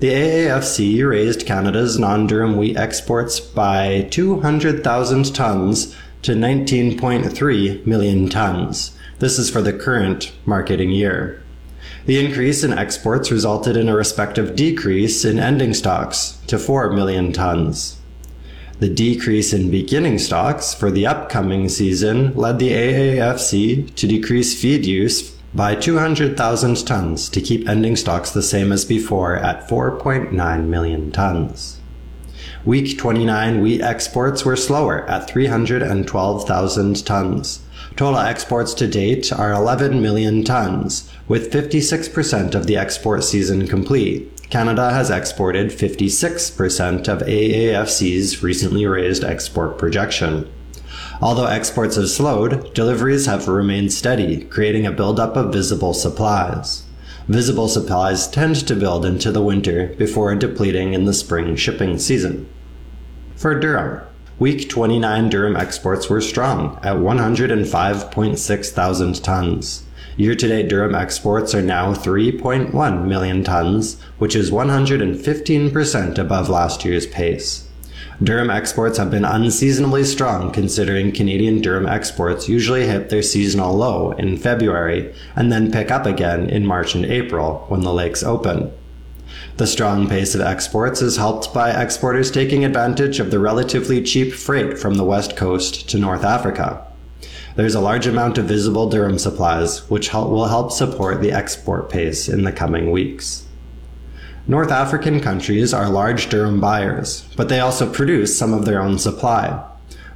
The 0.00 0.10
AAFC 0.10 1.08
raised 1.08 1.44
Canada's 1.44 1.98
non 1.98 2.28
durum 2.28 2.56
wheat 2.56 2.76
exports 2.76 3.40
by 3.40 4.06
200,000 4.12 5.34
tons 5.34 5.96
to 6.22 6.34
19.3 6.34 7.84
million 7.84 8.28
tons. 8.28 8.92
This 9.18 9.40
is 9.40 9.50
for 9.50 9.60
the 9.60 9.72
current 9.72 10.32
marketing 10.46 10.92
year. 10.92 11.42
The 12.06 12.24
increase 12.24 12.62
in 12.62 12.72
exports 12.72 13.32
resulted 13.32 13.76
in 13.76 13.88
a 13.88 13.96
respective 13.96 14.54
decrease 14.54 15.24
in 15.24 15.40
ending 15.40 15.74
stocks 15.74 16.38
to 16.46 16.60
4 16.60 16.92
million 16.92 17.32
tons. 17.32 17.96
The 18.78 18.88
decrease 18.88 19.52
in 19.52 19.68
beginning 19.68 20.18
stocks 20.18 20.72
for 20.74 20.92
the 20.92 21.08
upcoming 21.08 21.68
season 21.68 22.36
led 22.36 22.60
the 22.60 22.70
AAFC 22.70 23.92
to 23.96 24.06
decrease 24.06 24.60
feed 24.60 24.86
use 24.86 25.36
by 25.54 25.74
200,000 25.74 26.86
tons 26.86 27.28
to 27.28 27.40
keep 27.40 27.68
ending 27.68 27.96
stocks 27.96 28.30
the 28.30 28.42
same 28.42 28.70
as 28.70 28.84
before 28.84 29.36
at 29.36 29.68
4.9 29.68 30.66
million 30.66 31.10
tons. 31.10 31.80
Week 32.64 32.98
29 32.98 33.62
wheat 33.62 33.80
exports 33.80 34.44
were 34.44 34.56
slower 34.56 35.08
at 35.08 35.28
312,000 35.28 37.06
tons. 37.06 37.60
Total 37.96 38.18
exports 38.18 38.74
to 38.74 38.86
date 38.86 39.32
are 39.32 39.52
11 39.52 40.02
million 40.02 40.44
tons, 40.44 41.10
with 41.26 41.50
56% 41.50 42.54
of 42.54 42.66
the 42.66 42.76
export 42.76 43.24
season 43.24 43.66
complete. 43.66 44.30
Canada 44.50 44.90
has 44.90 45.10
exported 45.10 45.70
56% 45.70 47.08
of 47.08 47.20
AAFC's 47.20 48.42
recently 48.42 48.86
raised 48.86 49.24
export 49.24 49.78
projection. 49.78 50.50
Although 51.20 51.46
exports 51.46 51.96
have 51.96 52.08
slowed, 52.08 52.72
deliveries 52.74 53.26
have 53.26 53.48
remained 53.48 53.92
steady, 53.92 54.44
creating 54.44 54.86
a 54.86 54.92
buildup 54.92 55.36
of 55.36 55.52
visible 55.52 55.92
supplies. 55.92 56.84
Visible 57.26 57.68
supplies 57.68 58.28
tend 58.28 58.66
to 58.66 58.76
build 58.76 59.04
into 59.04 59.32
the 59.32 59.42
winter 59.42 59.94
before 59.98 60.34
depleting 60.36 60.94
in 60.94 61.04
the 61.04 61.12
spring 61.12 61.56
shipping 61.56 61.98
season. 61.98 62.48
For 63.34 63.60
durum, 63.60 64.04
week 64.38 64.68
29 64.68 65.28
durum 65.28 65.58
exports 65.58 66.08
were 66.08 66.20
strong 66.20 66.78
at 66.82 66.96
105.6 66.96 68.70
thousand 68.70 69.22
tons. 69.22 69.82
Year-to-date 70.16 70.70
durum 70.70 70.98
exports 70.98 71.54
are 71.54 71.62
now 71.62 71.94
3.1 71.94 73.06
million 73.06 73.44
tons, 73.44 74.00
which 74.18 74.34
is 74.34 74.50
115% 74.50 76.18
above 76.18 76.48
last 76.48 76.84
year's 76.84 77.06
pace. 77.06 77.67
Durum 78.22 78.52
exports 78.52 78.98
have 78.98 79.12
been 79.12 79.24
unseasonably 79.24 80.02
strong 80.02 80.50
considering 80.50 81.12
Canadian 81.12 81.62
durum 81.62 81.88
exports 81.88 82.48
usually 82.48 82.84
hit 82.84 83.10
their 83.10 83.22
seasonal 83.22 83.76
low 83.76 84.10
in 84.10 84.36
February 84.36 85.14
and 85.36 85.52
then 85.52 85.70
pick 85.70 85.92
up 85.92 86.04
again 86.04 86.50
in 86.50 86.66
March 86.66 86.96
and 86.96 87.04
April 87.04 87.64
when 87.68 87.82
the 87.82 87.92
lakes 87.92 88.24
open. 88.24 88.72
The 89.58 89.68
strong 89.68 90.08
pace 90.08 90.34
of 90.34 90.40
exports 90.40 91.00
is 91.00 91.16
helped 91.16 91.54
by 91.54 91.70
exporters 91.70 92.32
taking 92.32 92.64
advantage 92.64 93.20
of 93.20 93.30
the 93.30 93.38
relatively 93.38 94.02
cheap 94.02 94.32
freight 94.32 94.78
from 94.78 94.94
the 94.94 95.04
west 95.04 95.36
coast 95.36 95.88
to 95.90 95.96
North 95.96 96.24
Africa. 96.24 96.84
There's 97.54 97.76
a 97.76 97.80
large 97.80 98.08
amount 98.08 98.36
of 98.36 98.46
visible 98.46 98.90
durum 98.90 99.20
supplies, 99.20 99.88
which 99.88 100.12
will 100.12 100.46
help 100.46 100.72
support 100.72 101.20
the 101.20 101.30
export 101.30 101.88
pace 101.88 102.28
in 102.28 102.42
the 102.42 102.50
coming 102.50 102.90
weeks. 102.90 103.47
North 104.50 104.72
African 104.72 105.20
countries 105.20 105.74
are 105.74 105.90
large 105.90 106.30
durum 106.30 106.58
buyers, 106.58 107.28
but 107.36 107.50
they 107.50 107.60
also 107.60 107.86
produce 107.86 108.38
some 108.38 108.54
of 108.54 108.64
their 108.64 108.80
own 108.80 108.98
supply. 108.98 109.62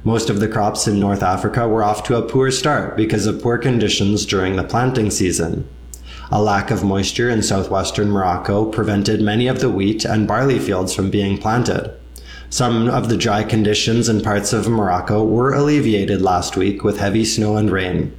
Most 0.03 0.27
of 0.27 0.39
the 0.39 0.47
crops 0.47 0.87
in 0.87 0.99
North 0.99 1.21
Africa 1.21 1.67
were 1.67 1.83
off 1.83 2.03
to 2.05 2.17
a 2.17 2.27
poor 2.27 2.49
start 2.49 2.97
because 2.97 3.27
of 3.27 3.43
poor 3.43 3.59
conditions 3.59 4.25
during 4.25 4.55
the 4.55 4.63
planting 4.63 5.11
season. 5.11 5.69
A 6.31 6.41
lack 6.41 6.71
of 6.71 6.83
moisture 6.83 7.29
in 7.29 7.43
southwestern 7.43 8.09
Morocco 8.09 8.65
prevented 8.65 9.21
many 9.21 9.47
of 9.47 9.59
the 9.59 9.69
wheat 9.69 10.03
and 10.03 10.27
barley 10.27 10.57
fields 10.57 10.95
from 10.95 11.11
being 11.11 11.37
planted. 11.37 11.95
Some 12.49 12.89
of 12.89 13.09
the 13.09 13.17
dry 13.17 13.43
conditions 13.43 14.09
in 14.09 14.21
parts 14.21 14.51
of 14.51 14.67
Morocco 14.67 15.23
were 15.23 15.53
alleviated 15.53 16.23
last 16.23 16.57
week 16.57 16.83
with 16.83 16.97
heavy 16.97 17.23
snow 17.23 17.55
and 17.55 17.69
rain. 17.69 18.17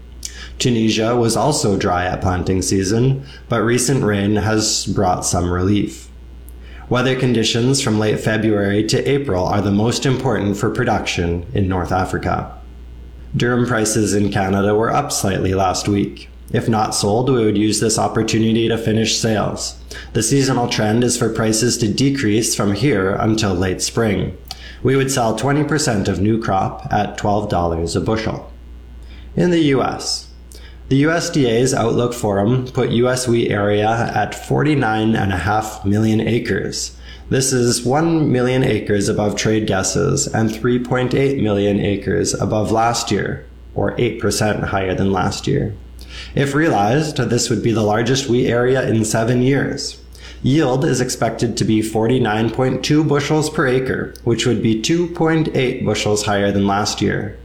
Tunisia 0.58 1.16
was 1.16 1.36
also 1.36 1.76
dry 1.76 2.04
at 2.06 2.20
planting 2.20 2.62
season, 2.62 3.24
but 3.48 3.62
recent 3.62 4.04
rain 4.04 4.36
has 4.36 4.86
brought 4.86 5.24
some 5.24 5.50
relief. 5.50 6.08
Weather 6.88 7.18
conditions 7.18 7.80
from 7.80 7.98
late 7.98 8.20
February 8.20 8.84
to 8.88 9.08
April 9.08 9.46
are 9.46 9.62
the 9.62 9.70
most 9.70 10.04
important 10.04 10.56
for 10.56 10.70
production 10.70 11.46
in 11.54 11.66
North 11.66 11.92
Africa. 11.92 12.56
Durum 13.36 13.66
prices 13.66 14.14
in 14.14 14.30
Canada 14.30 14.74
were 14.74 14.92
up 14.92 15.10
slightly 15.10 15.54
last 15.54 15.88
week. 15.88 16.28
If 16.52 16.68
not 16.68 16.94
sold, 16.94 17.30
we 17.30 17.44
would 17.44 17.58
use 17.58 17.80
this 17.80 17.98
opportunity 17.98 18.68
to 18.68 18.78
finish 18.78 19.16
sales. 19.16 19.76
The 20.12 20.22
seasonal 20.22 20.68
trend 20.68 21.02
is 21.02 21.16
for 21.16 21.28
prices 21.28 21.78
to 21.78 21.92
decrease 21.92 22.54
from 22.54 22.74
here 22.74 23.14
until 23.16 23.54
late 23.54 23.82
spring. 23.82 24.36
We 24.82 24.94
would 24.94 25.10
sell 25.10 25.36
20% 25.36 26.06
of 26.06 26.20
new 26.20 26.40
crop 26.40 26.86
at 26.92 27.18
$12 27.18 27.96
a 27.96 28.00
bushel. 28.00 28.52
In 29.34 29.50
the 29.50 29.72
US, 29.74 30.30
the 30.88 31.04
USDA's 31.04 31.72
Outlook 31.72 32.12
Forum 32.12 32.66
put 32.66 32.90
US 32.90 33.26
wheat 33.26 33.50
area 33.50 33.88
at 34.14 34.32
49.5 34.32 35.84
million 35.86 36.20
acres. 36.20 36.96
This 37.30 37.54
is 37.54 37.86
1 37.86 38.30
million 38.30 38.62
acres 38.62 39.08
above 39.08 39.34
trade 39.34 39.66
guesses 39.66 40.26
and 40.26 40.50
3.8 40.50 41.42
million 41.42 41.80
acres 41.80 42.34
above 42.34 42.70
last 42.70 43.10
year, 43.10 43.46
or 43.74 43.96
8% 43.96 44.64
higher 44.64 44.94
than 44.94 45.10
last 45.10 45.46
year. 45.46 45.74
If 46.34 46.54
realized, 46.54 47.16
this 47.16 47.48
would 47.48 47.62
be 47.62 47.72
the 47.72 47.82
largest 47.82 48.28
wheat 48.28 48.48
area 48.48 48.86
in 48.86 49.06
seven 49.06 49.40
years. 49.40 50.00
Yield 50.42 50.84
is 50.84 51.00
expected 51.00 51.56
to 51.56 51.64
be 51.64 51.80
49.2 51.80 53.08
bushels 53.08 53.48
per 53.48 53.66
acre, 53.66 54.12
which 54.24 54.44
would 54.44 54.62
be 54.62 54.82
2.8 54.82 55.82
bushels 55.82 56.26
higher 56.26 56.52
than 56.52 56.66
last 56.66 57.00
year. 57.00 57.38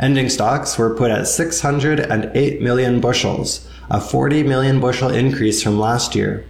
Ending 0.00 0.30
stocks 0.30 0.78
were 0.78 0.94
put 0.94 1.10
at 1.10 1.28
608 1.28 2.62
million 2.62 3.00
bushels, 3.02 3.68
a 3.90 4.00
40 4.00 4.44
million 4.44 4.80
bushel 4.80 5.10
increase 5.10 5.62
from 5.62 5.78
last 5.78 6.14
year. 6.14 6.46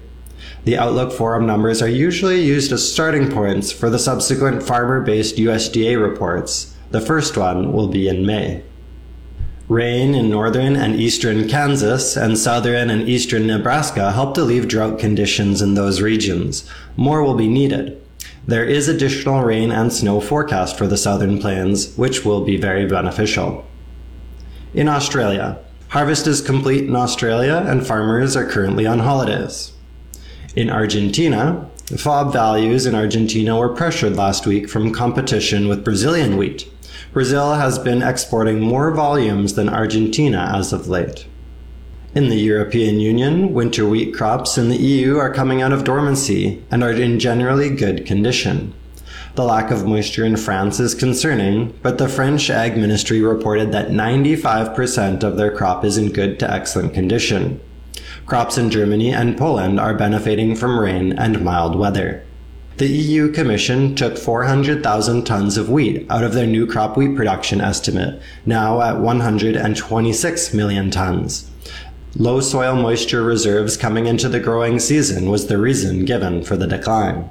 The 0.65 0.79
Outlook 0.79 1.13
Forum 1.13 1.47
numbers 1.47 1.83
are 1.83 1.89
usually 1.89 2.41
used 2.43 2.71
as 2.71 2.93
starting 2.93 3.29
points 3.29 3.73
for 3.73 3.91
the 3.91 3.99
subsequent 3.99 4.63
farmer 4.63 5.01
based 5.01 5.37
USDA 5.37 6.01
reports. 6.01 6.77
The 6.93 7.01
first 7.01 7.37
one 7.37 7.73
will 7.73 7.89
be 7.89 8.07
in 8.07 8.25
May. 8.25 8.63
Rain 9.69 10.15
in 10.15 10.31
northern 10.31 10.77
and 10.77 10.95
eastern 10.95 11.49
Kansas 11.49 12.17
and 12.17 12.39
southern 12.39 12.89
and 12.89 13.09
eastern 13.09 13.49
Nebraska 13.49 14.13
helped 14.13 14.37
to 14.37 14.45
leave 14.45 14.69
drought 14.69 15.01
conditions 15.01 15.61
in 15.61 15.75
those 15.75 16.01
regions. 16.01 16.71
More 16.97 17.25
will 17.25 17.37
be 17.37 17.49
needed. 17.49 18.01
There 18.47 18.65
is 18.65 18.89
additional 18.89 19.43
rain 19.43 19.71
and 19.71 19.93
snow 19.93 20.21
forecast 20.21 20.77
for 20.77 20.87
the 20.87 20.97
southern 20.97 21.39
plains, 21.39 21.95
which 21.97 22.25
will 22.25 22.45
be 22.45 22.57
very 22.57 22.87
beneficial. 22.87 23.67
In 24.75 24.89
Australia, 24.89 25.59
harvest 25.89 26.27
is 26.27 26.41
complete 26.41 26.85
in 26.85 26.97
Australia 26.97 27.65
and 27.67 27.87
farmers 27.87 28.37
are 28.37 28.47
currently 28.49 28.87
on 28.87 29.01
holidays. 29.01 29.73
In 30.57 30.71
Argentina, 30.71 31.69
FOB 31.97 32.33
values 32.33 32.87
in 32.87 32.95
Argentina 32.95 33.59
were 33.59 33.75
pressured 33.75 34.17
last 34.17 34.47
week 34.47 34.69
from 34.69 34.93
competition 34.93 35.69
with 35.69 35.85
Brazilian 35.85 36.37
wheat. 36.37 36.69
Brazil 37.13 37.55
has 37.55 37.79
been 37.79 38.03
exporting 38.03 38.61
more 38.61 38.93
volumes 38.93 39.55
than 39.55 39.69
Argentina 39.69 40.53
as 40.55 40.73
of 40.73 40.89
late. 40.89 41.27
In 42.13 42.29
the 42.29 42.35
European 42.35 42.99
Union, 42.99 43.55
winter 43.55 43.89
wheat 43.89 44.13
crops 44.13 44.59
in 44.59 44.69
the 44.69 44.77
EU 44.77 45.19
are 45.19 45.33
coming 45.33 45.63
out 45.63 45.73
of 45.73 45.85
dormancy 45.85 46.61
and 46.69 46.83
are 46.83 46.91
in 46.91 47.21
generally 47.21 47.71
good 47.71 48.05
condition. 48.05 48.75
The 49.37 49.45
lack 49.45 49.71
of 49.71 49.87
moisture 49.87 50.25
in 50.25 50.37
France 50.37 50.81
is 50.81 50.93
concerning, 50.97 51.73
but 51.83 51.99
the 51.99 52.09
French 52.09 52.51
Ag 52.51 52.77
Ministry 52.77 53.21
reported 53.21 53.71
that 53.71 53.91
95% 53.91 55.23
of 55.23 55.37
their 55.37 55.53
crop 55.55 55.85
is 55.85 55.97
in 55.97 56.11
good 56.11 56.41
to 56.41 56.53
excellent 56.53 56.95
condition. 56.95 57.61
Crops 58.27 58.59
in 58.59 58.71
Germany 58.71 59.13
and 59.13 59.39
Poland 59.39 59.79
are 59.79 59.95
benefiting 59.95 60.57
from 60.57 60.81
rain 60.81 61.13
and 61.13 61.45
mild 61.45 61.77
weather. 61.77 62.25
The 62.79 62.89
EU 62.89 63.31
Commission 63.31 63.95
took 63.95 64.19
400,000 64.19 65.23
tons 65.25 65.57
of 65.57 65.71
wheat 65.71 66.11
out 66.11 66.25
of 66.25 66.35
their 66.35 66.49
new 66.49 66.67
crop 66.67 66.97
wheat 66.97 67.15
production 67.15 67.61
estimate, 67.61 68.21
now 68.45 68.83
at 68.83 68.99
126 68.99 70.55
million 70.55 70.91
tons. 70.91 71.50
Low 72.17 72.41
soil 72.41 72.75
moisture 72.75 73.23
reserves 73.23 73.77
coming 73.77 74.07
into 74.07 74.29
the 74.29 74.41
growing 74.41 74.81
season 74.81 75.31
was 75.31 75.47
the 75.47 75.59
reason 75.59 76.05
given 76.05 76.43
for 76.43 76.57
the 76.57 76.67
decline. 76.67 77.31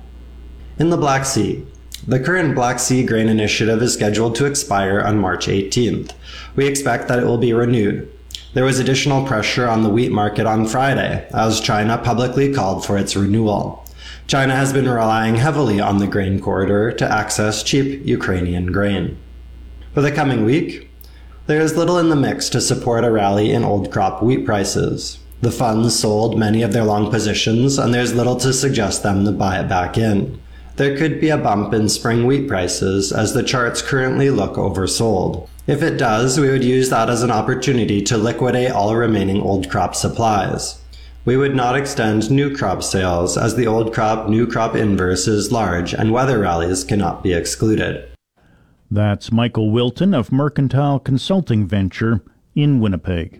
In 0.77 0.89
the 0.89 0.95
Black 0.95 1.25
Sea, 1.25 1.65
the 2.07 2.19
current 2.19 2.55
Black 2.55 2.79
Sea 2.79 3.03
Grain 3.05 3.27
Initiative 3.27 3.81
is 3.81 3.93
scheduled 3.93 4.35
to 4.35 4.45
expire 4.45 5.01
on 5.01 5.19
March 5.19 5.47
18th. 5.47 6.13
We 6.55 6.65
expect 6.65 7.09
that 7.09 7.19
it 7.19 7.25
will 7.25 7.37
be 7.37 7.51
renewed. 7.51 8.09
There 8.53 8.63
was 8.63 8.79
additional 8.79 9.27
pressure 9.27 9.67
on 9.67 9.83
the 9.83 9.89
wheat 9.89 10.13
market 10.13 10.45
on 10.45 10.65
Friday 10.65 11.27
as 11.33 11.59
China 11.59 11.97
publicly 11.97 12.53
called 12.53 12.85
for 12.85 12.97
its 12.97 13.17
renewal. 13.17 13.85
China 14.27 14.55
has 14.55 14.71
been 14.71 14.87
relying 14.87 15.35
heavily 15.35 15.81
on 15.81 15.97
the 15.97 16.07
grain 16.07 16.39
corridor 16.39 16.93
to 16.93 17.11
access 17.11 17.63
cheap 17.63 18.05
Ukrainian 18.05 18.71
grain. 18.71 19.17
For 19.93 20.01
the 20.01 20.11
coming 20.11 20.45
week, 20.45 20.88
there 21.49 21.61
is 21.61 21.75
little 21.75 21.97
in 21.97 22.09
the 22.09 22.15
mix 22.15 22.47
to 22.47 22.61
support 22.61 23.03
a 23.03 23.09
rally 23.09 23.51
in 23.51 23.63
old 23.63 23.91
crop 23.91 24.21
wheat 24.21 24.45
prices. 24.45 25.17
The 25.41 25.49
funds 25.49 25.97
sold 25.97 26.37
many 26.37 26.61
of 26.61 26.73
their 26.73 26.83
long 26.83 27.09
positions, 27.09 27.79
and 27.79 27.91
there's 27.91 28.13
little 28.13 28.35
to 28.35 28.53
suggest 28.53 29.01
them 29.01 29.25
to 29.25 29.31
buy 29.31 29.59
it 29.59 29.67
back 29.67 29.97
in. 29.97 30.39
There 30.75 30.95
could 30.95 31.19
be 31.19 31.29
a 31.29 31.39
bump 31.39 31.73
in 31.73 31.89
spring 31.89 32.27
wheat 32.27 32.47
prices 32.47 33.11
as 33.11 33.33
the 33.33 33.41
charts 33.41 33.81
currently 33.81 34.29
look 34.29 34.57
oversold. 34.57 35.49
If 35.65 35.81
it 35.81 35.97
does, 35.97 36.39
we 36.39 36.51
would 36.51 36.63
use 36.63 36.91
that 36.91 37.09
as 37.09 37.23
an 37.23 37.31
opportunity 37.31 38.03
to 38.03 38.17
liquidate 38.17 38.69
all 38.69 38.95
remaining 38.95 39.41
old 39.41 39.71
crop 39.71 39.95
supplies. 39.95 40.79
We 41.25 41.35
would 41.35 41.55
not 41.55 41.75
extend 41.75 42.29
new 42.29 42.55
crop 42.55 42.83
sales 42.83 43.39
as 43.39 43.55
the 43.55 43.65
old 43.65 43.91
crop 43.91 44.29
new 44.29 44.45
crop 44.45 44.75
inverse 44.75 45.27
is 45.27 45.51
large 45.51 45.95
and 45.95 46.13
weather 46.13 46.37
rallies 46.37 46.83
cannot 46.83 47.23
be 47.23 47.33
excluded. 47.33 48.08
That's 48.91 49.31
Michael 49.31 49.69
Wilton 49.69 50.15
of 50.15 50.31
Mercantile 50.31 50.99
Consulting 50.99 51.67
Venture 51.67 52.23
in 52.55 52.79
Winnipeg. 52.79 53.39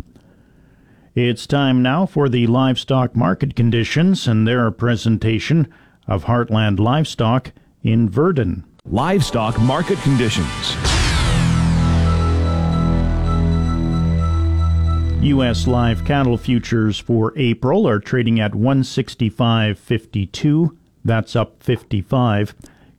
It's 1.16 1.48
time 1.48 1.82
now 1.82 2.06
for 2.06 2.30
the 2.30 2.46
livestock 2.46 3.16
market 3.16 3.56
conditions 3.56 4.28
and 4.28 4.48
their 4.48 4.70
presentation 4.70 5.68
of 6.08 6.26
Heartland 6.26 6.80
Livestock 6.80 7.52
in 7.82 8.08
Virden. 8.08 8.64
Livestock 8.86 9.60
market 9.60 9.98
conditions. 10.00 10.76
U.S. 15.24 15.66
live 15.66 16.06
cattle 16.06 16.38
futures 16.38 17.00
for 17.00 17.34
April 17.36 17.88
are 17.88 17.98
trading 18.00 18.40
at 18.40 18.52
165.52. 18.52 20.78
That's 21.04 21.36
up 21.36 21.64
55. 21.64 22.54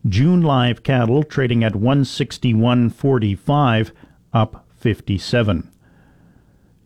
June 0.08 0.40
live 0.40 0.82
cattle 0.82 1.22
trading 1.22 1.62
at 1.62 1.74
161.45, 1.74 3.90
up 4.32 4.66
57. 4.76 5.70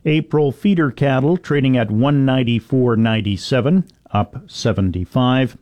April 0.05 0.51
feeder 0.53 0.91
cattle 0.91 1.37
trading 1.37 1.77
at 1.77 1.89
194.97, 1.89 3.89
up 4.11 4.51
75. 4.51 5.57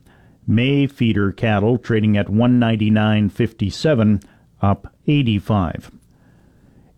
May 0.47 0.87
feeder 0.87 1.31
cattle 1.31 1.77
trading 1.77 2.17
at 2.17 2.25
199.57, 2.27 4.23
up 4.61 4.91
85. 5.07 5.91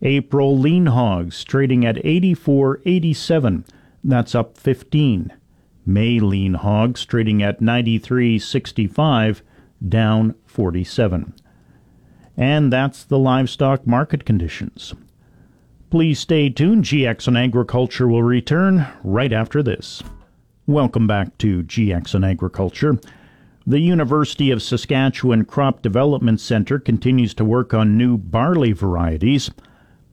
April 0.01 0.57
lean 0.57 0.85
hogs 0.87 1.43
trading 1.43 1.85
at 1.85 1.97
84.87. 1.97 3.67
That's 4.03 4.33
up 4.33 4.57
15. 4.57 5.31
May 5.85 6.19
lean 6.19 6.55
hogs 6.55 7.05
trading 7.05 7.43
at 7.43 7.61
93.65, 7.61 9.41
down 9.87 10.35
47. 10.45 11.33
And 12.37 12.71
that's 12.71 13.03
the 13.03 13.19
livestock 13.19 13.87
market 13.87 14.25
conditions. 14.25 14.93
Please 15.89 16.19
stay 16.19 16.49
tuned. 16.49 16.83
GX 16.83 17.27
on 17.27 17.37
Agriculture 17.37 18.07
will 18.07 18.23
return 18.23 18.87
right 19.03 19.31
after 19.31 19.63
this. 19.63 20.03
Welcome 20.67 21.07
back 21.07 21.37
to 21.37 21.63
GX 21.63 22.15
on 22.15 22.23
Agriculture. 22.23 22.99
The 23.67 23.79
University 23.79 24.51
of 24.51 24.61
Saskatchewan 24.61 25.45
Crop 25.45 25.81
Development 25.81 26.39
Center 26.39 26.79
continues 26.79 27.33
to 27.35 27.45
work 27.45 27.73
on 27.73 27.97
new 27.97 28.17
barley 28.17 28.73
varieties. 28.73 29.49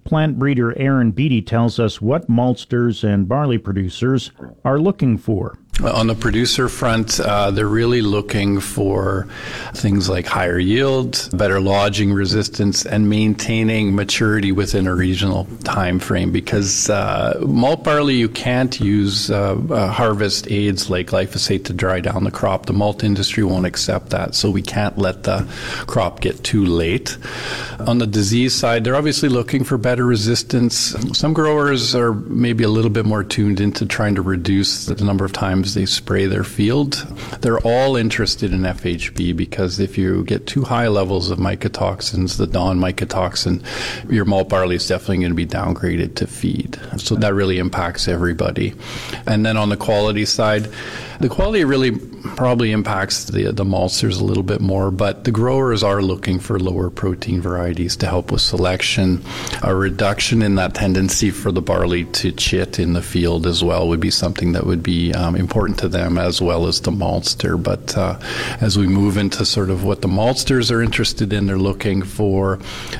Plant 0.04 0.38
breeder 0.38 0.76
Aaron 0.78 1.10
Beattie 1.10 1.42
tells 1.42 1.78
us 1.78 2.00
what 2.00 2.28
maltsters 2.28 3.02
and 3.02 3.28
barley 3.28 3.58
producers 3.58 4.30
are 4.64 4.78
looking 4.78 5.18
for. 5.18 5.58
On 5.84 6.06
the 6.06 6.14
producer 6.14 6.68
front, 6.68 7.18
uh, 7.18 7.50
they're 7.50 7.66
really 7.66 8.02
looking 8.02 8.60
for 8.60 9.26
things 9.74 10.08
like 10.08 10.26
higher 10.26 10.58
yield, 10.58 11.28
better 11.32 11.60
lodging 11.60 12.12
resistance, 12.12 12.86
and 12.86 13.10
maintaining 13.10 13.92
maturity 13.92 14.52
within 14.52 14.86
a 14.86 14.94
regional 14.94 15.48
time 15.64 15.98
frame. 15.98 16.30
Because 16.30 16.88
uh, 16.88 17.42
malt 17.44 17.82
barley, 17.82 18.14
you 18.14 18.28
can't 18.28 18.78
use 18.78 19.28
uh, 19.28 19.60
uh, 19.70 19.88
harvest 19.88 20.48
aids 20.52 20.88
like 20.88 21.08
glyphosate 21.08 21.64
to 21.64 21.72
dry 21.72 21.98
down 21.98 22.22
the 22.22 22.30
crop. 22.30 22.66
The 22.66 22.72
malt 22.72 23.02
industry 23.02 23.42
won't 23.42 23.66
accept 23.66 24.10
that, 24.10 24.36
so 24.36 24.50
we 24.50 24.62
can't 24.62 24.96
let 24.98 25.24
the 25.24 25.48
crop 25.88 26.20
get 26.20 26.44
too 26.44 26.64
late. 26.64 27.18
On 27.80 27.98
the 27.98 28.06
disease 28.06 28.54
side, 28.54 28.84
they're 28.84 28.94
obviously 28.94 29.28
looking 29.28 29.64
for 29.64 29.78
better 29.78 30.06
resistance. 30.06 30.94
Some 31.18 31.32
growers 31.32 31.96
are 31.96 32.12
maybe 32.12 32.62
a 32.62 32.68
little 32.68 32.90
bit 32.90 33.04
more 33.04 33.24
tuned 33.24 33.60
into 33.60 33.84
trying 33.84 34.14
to 34.14 34.22
reduce 34.22 34.86
the 34.86 35.04
number 35.04 35.24
of 35.24 35.32
times 35.32 35.71
they 35.74 35.86
spray 35.86 36.26
their 36.26 36.44
field. 36.44 36.94
They're 37.40 37.60
all 37.60 37.96
interested 37.96 38.52
in 38.52 38.60
FHB 38.60 39.36
because 39.36 39.80
if 39.80 39.98
you 39.98 40.24
get 40.24 40.46
too 40.46 40.62
high 40.62 40.88
levels 40.88 41.30
of 41.30 41.38
mycotoxins, 41.38 42.36
the 42.36 42.46
DON 42.46 42.78
mycotoxin, 42.78 43.62
your 44.10 44.24
malt 44.24 44.48
barley 44.48 44.76
is 44.76 44.86
definitely 44.86 45.18
going 45.18 45.30
to 45.30 45.34
be 45.34 45.46
downgraded 45.46 46.14
to 46.16 46.26
feed. 46.26 46.80
So 46.98 47.14
that 47.16 47.34
really 47.34 47.58
impacts 47.58 48.08
everybody. 48.08 48.74
And 49.26 49.44
then 49.44 49.56
on 49.56 49.68
the 49.68 49.76
quality 49.76 50.24
side, 50.24 50.68
the 51.22 51.28
quality 51.28 51.64
really 51.64 51.92
probably 52.36 52.72
impacts 52.72 53.24
the 53.24 53.52
the 53.52 53.64
maltsters 53.64 54.20
a 54.20 54.24
little 54.24 54.42
bit 54.42 54.60
more, 54.60 54.90
but 54.90 55.24
the 55.24 55.30
growers 55.30 55.82
are 55.82 56.02
looking 56.02 56.38
for 56.38 56.58
lower 56.58 56.90
protein 56.90 57.40
varieties 57.40 57.96
to 57.96 58.06
help 58.06 58.32
with 58.32 58.40
selection. 58.40 59.22
A 59.62 59.74
reduction 59.74 60.42
in 60.42 60.56
that 60.56 60.74
tendency 60.74 61.30
for 61.30 61.52
the 61.52 61.62
barley 61.62 62.04
to 62.06 62.32
chit 62.32 62.78
in 62.78 62.92
the 62.92 63.02
field 63.02 63.46
as 63.46 63.62
well 63.62 63.88
would 63.88 64.00
be 64.00 64.10
something 64.10 64.52
that 64.52 64.66
would 64.66 64.82
be 64.82 65.12
um, 65.14 65.36
important 65.36 65.78
to 65.78 65.88
them 65.88 66.18
as 66.18 66.42
well 66.42 66.66
as 66.66 66.80
the 66.80 66.90
maltster. 66.90 67.60
But 67.60 67.96
uh, 67.96 68.18
as 68.60 68.76
we 68.76 68.88
move 68.88 69.16
into 69.16 69.44
sort 69.44 69.70
of 69.70 69.84
what 69.84 70.02
the 70.02 70.08
maltsters 70.08 70.72
are 70.72 70.82
interested 70.82 71.32
in, 71.32 71.46
they're 71.46 71.56
looking 71.56 72.02
for 72.02 72.58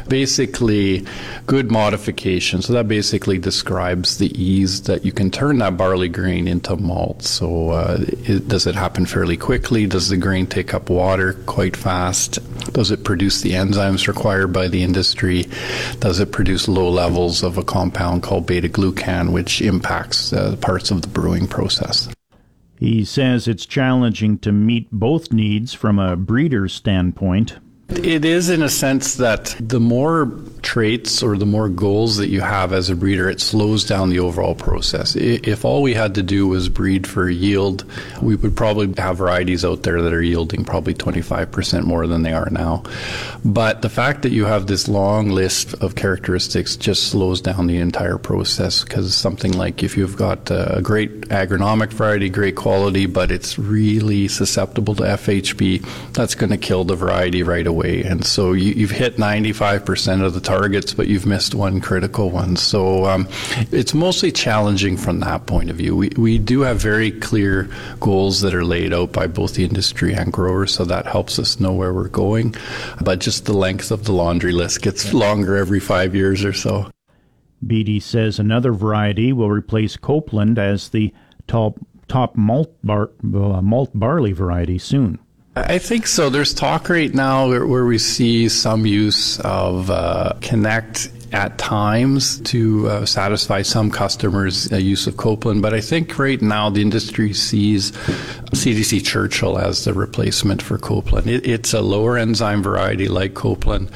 basically 0.09 1.05
good 1.47 1.71
modification. 1.71 2.63
So 2.63 2.73
that 2.75 2.87
basically 2.87 3.39
describes 3.39 4.19
the 4.19 4.31
ease 4.41 4.83
that 4.83 5.05
you 5.05 5.13
can 5.13 5.31
turn 5.31 5.59
that 5.59 5.77
barley 5.77 6.09
grain 6.09 6.47
into 6.47 6.77
malt. 6.77 7.23
So 7.23 7.71
uh, 7.71 8.05
it, 8.13 8.49
does 8.49 8.67
it 8.67 8.75
happen 8.75 9.07
fairly 9.07 9.37
quickly? 9.37 9.87
Does 9.87 10.09
the 10.09 10.17
grain 10.17 10.47
take 10.47 10.75
up 10.75 10.91
water 10.91 11.35
quite 11.47 11.77
fast? 11.77 12.39
Does 12.73 12.91
it 12.91 13.05
produce 13.05 13.41
the 13.41 13.53
enzymes 13.53 14.07
required 14.07 14.53
by 14.53 14.69
the 14.69 14.83
industry? 14.83 15.47
Does 15.99 16.21
it 16.21 16.33
produce 16.33 16.69
low 16.69 16.89
levels 16.89 17.43
of 17.43 17.59
a 17.59 17.65
compound 17.65 18.23
called 18.23 18.47
beta 18.47 18.69
glucan, 18.69 19.33
which 19.33 19.61
impacts 19.61 20.33
uh, 20.33 20.57
parts 20.61 20.91
of 20.91 21.03
the 21.03 21.09
brewing 21.09 21.47
process? 21.47 22.09
He 22.79 23.05
says 23.05 23.47
it's 23.47 23.65
challenging 23.65 24.39
to 24.39 24.51
meet 24.51 24.91
both 24.91 25.33
needs 25.33 25.73
from 25.73 25.99
a 25.99 26.17
breeder's 26.17 26.75
standpoint. 26.75 27.59
It 27.99 28.25
is 28.25 28.49
in 28.49 28.63
a 28.63 28.69
sense 28.69 29.17
that 29.17 29.55
the 29.61 29.81
more 29.81 30.31
traits 30.63 31.23
or 31.23 31.37
the 31.37 31.47
more 31.47 31.69
goals 31.69 32.17
that 32.17 32.29
you 32.29 32.41
have 32.41 32.73
as 32.73 32.89
a 32.89 32.95
breeder, 32.95 33.29
it 33.29 33.41
slows 33.41 33.85
down 33.85 34.11
the 34.11 34.21
overall 34.21 34.55
process. 34.55 35.17
If 35.17 35.65
all 35.65 35.83
we 35.83 35.93
had 35.93 36.15
to 36.15 36.23
do 36.23 36.47
was 36.47 36.69
breed 36.69 37.07
for 37.07 37.29
yield, 37.29 37.85
we 38.23 38.37
would 38.37 38.57
probably 38.57 38.93
have 38.97 39.19
varieties 39.19 39.65
out 39.65 39.83
there 39.83 40.01
that 40.01 40.13
are 40.13 40.23
yielding 40.23 40.65
probably 40.65 40.95
25% 40.95 41.85
more 41.85 42.07
than 42.07 42.23
they 42.23 42.33
are 42.33 42.49
now. 42.51 42.85
But 43.45 43.83
the 43.83 43.89
fact 43.89 44.23
that 44.23 44.33
you 44.33 44.45
have 44.45 44.67
this 44.67 44.89
long 44.89 45.31
list 45.31 45.75
of 45.75 45.97
characteristics 45.97 46.77
just 46.77 47.09
slows 47.09 47.41
down 47.41 47.67
the 47.67 47.79
entire 47.79 48.19
process 48.19 48.85
because 48.85 49.15
something 49.15 49.53
like 49.53 49.83
if 49.83 49.97
you've 49.97 50.17
got 50.17 50.51
a 50.51 50.81
great 50.83 51.23
agronomic 51.23 51.93
variety, 51.93 52.29
great 52.29 52.57
quality, 52.57 53.07
but 53.07 53.33
it's 53.33 53.59
really 53.59 54.29
susceptible 54.29 54.95
to 54.95 55.03
FHB, 55.03 56.13
that's 56.13 56.35
going 56.35 56.51
to 56.51 56.57
kill 56.57 56.85
the 56.85 56.97
variety 56.97 57.43
right 57.43 57.67
away. 57.67 57.82
And 57.83 58.25
so 58.25 58.53
you, 58.53 58.87
have 58.87 58.97
hit 58.97 59.17
95% 59.17 60.25
of 60.25 60.35
the 60.35 60.41
targets, 60.41 60.95
but 60.95 61.09
you've 61.09 61.27
missed 61.27 61.55
one 61.55 61.81
critical 61.81 62.31
one. 62.31 62.57
So 62.57 63.07
um, 63.07 63.29
it's 63.71 63.93
mostly 63.93 64.31
challenging 64.31 64.97
from 64.97 65.21
that 65.21 65.47
point 65.47 65.71
of 65.71 65.77
view. 65.77 65.97
We, 65.97 66.11
we 66.17 66.39
do 66.39 66.61
have 66.61 66.79
very 66.79 67.11
clear 67.11 67.69
goals 68.01 68.41
that 68.43 68.55
are 68.55 68.65
laid 68.65 68.93
out 68.93 69.13
by 69.13 69.27
both 69.27 69.55
the 69.55 69.65
industry 69.65 70.15
and 70.15 70.33
growers, 70.33 70.75
so 70.75 70.85
that 70.85 71.07
helps 71.07 71.39
us 71.39 71.61
know 71.61 71.73
where 71.73 71.93
we're 71.93 72.09
going. 72.09 72.55
But 73.01 73.21
just 73.21 73.47
the 73.47 73.53
length 73.53 73.91
of 73.91 74.05
the 74.05 74.13
laundry 74.13 74.53
list 74.53 74.83
gets 74.83 75.13
longer 75.13 75.57
every 75.57 75.81
five 75.81 76.15
years 76.15 76.45
or 76.45 76.53
so. 76.53 76.91
Beattie 77.67 78.01
says 78.01 78.39
another 78.39 78.73
variety 78.73 79.33
will 79.33 79.51
replace 79.51 79.97
Copeland 79.97 80.59
as 80.59 80.89
the 80.89 81.13
top 81.47 81.79
top 82.09 82.37
malt 82.37 82.75
bar, 82.85 83.11
uh, 83.23 83.63
malt 83.63 83.91
barley 83.95 84.33
variety 84.33 84.79
soon. 84.79 85.19
I 85.55 85.79
think 85.79 86.07
so. 86.07 86.31
There's 86.31 86.55
talk 86.55 86.89
right 86.89 87.13
now 87.13 87.47
where, 87.49 87.85
we 87.85 87.99
see 87.99 88.49
some 88.49 88.87
use 88.87 89.39
of 89.41 89.91
uh, 89.91 90.33
Connect 90.41 91.11
at 91.33 91.57
times 91.57 92.41
to 92.41 92.89
uh, 92.89 93.07
satisfy 93.07 93.63
some 93.63 93.91
customers' 93.91 94.71
uh, 94.73 94.77
use 94.77 95.07
of 95.07 95.17
Copeland. 95.17 95.63
But 95.63 95.73
I 95.73 95.81
think 95.81 96.19
right 96.19 96.41
now 96.41 96.69
the 96.69 96.83
industry 96.83 97.33
sees 97.33 97.93
CDC 98.53 99.05
Churchill 99.05 99.59
as 99.59 99.85
the 99.85 99.95
replacement 99.95 100.61
for 100.61 100.77
Copeland. 100.77 101.29
It, 101.29 101.47
it's 101.47 101.73
a 101.73 101.81
lower 101.81 102.19
enzyme 102.19 102.63
variety 102.63 103.09
like 103.09 103.35
Copeland, 103.35 103.91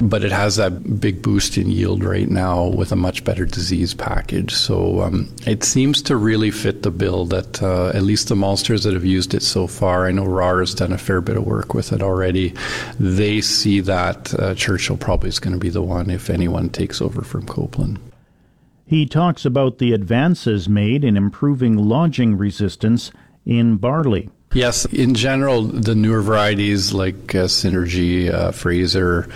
but 0.00 0.24
it 0.24 0.32
has 0.32 0.56
that 0.56 1.00
big 1.00 1.22
boost 1.22 1.56
in 1.56 1.70
yield 1.70 2.02
right 2.02 2.28
now 2.28 2.66
with 2.66 2.90
a 2.90 2.96
much 2.96 3.22
better 3.22 3.46
disease 3.46 3.94
package. 3.94 4.52
So 4.52 5.02
um, 5.02 5.32
it 5.46 5.62
seems 5.62 6.02
to 6.02 6.16
really 6.16 6.50
fit 6.50 6.82
the 6.82 6.90
bill 6.90 7.26
that 7.26 7.62
uh, 7.62 7.88
at 7.94 8.02
least 8.02 8.28
the 8.28 8.34
maltsters 8.34 8.82
that 8.84 8.94
have 8.94 9.04
used 9.04 9.34
it 9.34 9.42
so 9.42 9.68
far, 9.68 10.06
I 10.06 10.10
know 10.10 10.24
Rahr 10.24 10.60
has 10.60 10.74
done 10.74 10.92
a 10.92 10.98
fair 10.98 11.20
bit 11.20 11.36
of 11.36 11.46
work 11.46 11.74
with 11.74 11.92
it 11.92 12.02
already. 12.02 12.54
They 12.98 13.40
see 13.40 13.80
that 13.80 14.34
uh, 14.34 14.54
Churchill 14.54 14.96
probably 14.96 15.28
is 15.28 15.38
going 15.38 15.52
to 15.52 15.60
be 15.60 15.70
the 15.70 15.82
one 15.82 16.10
if 16.10 16.28
anyone 16.28 16.70
takes 16.72 17.00
over 17.00 17.22
from 17.22 17.46
Copeland. 17.46 17.98
He 18.86 19.06
talks 19.06 19.44
about 19.44 19.78
the 19.78 19.92
advances 19.92 20.68
made 20.68 21.04
in 21.04 21.16
improving 21.16 21.76
lodging 21.76 22.36
resistance 22.36 23.10
in 23.46 23.76
barley. 23.76 24.28
Yes, 24.54 24.84
in 24.84 25.14
general, 25.14 25.62
the 25.62 25.94
newer 25.94 26.20
varieties 26.20 26.92
like 26.92 27.34
uh, 27.34 27.46
Synergy, 27.46 28.30
uh, 28.30 28.52
Fraser, 28.52 29.30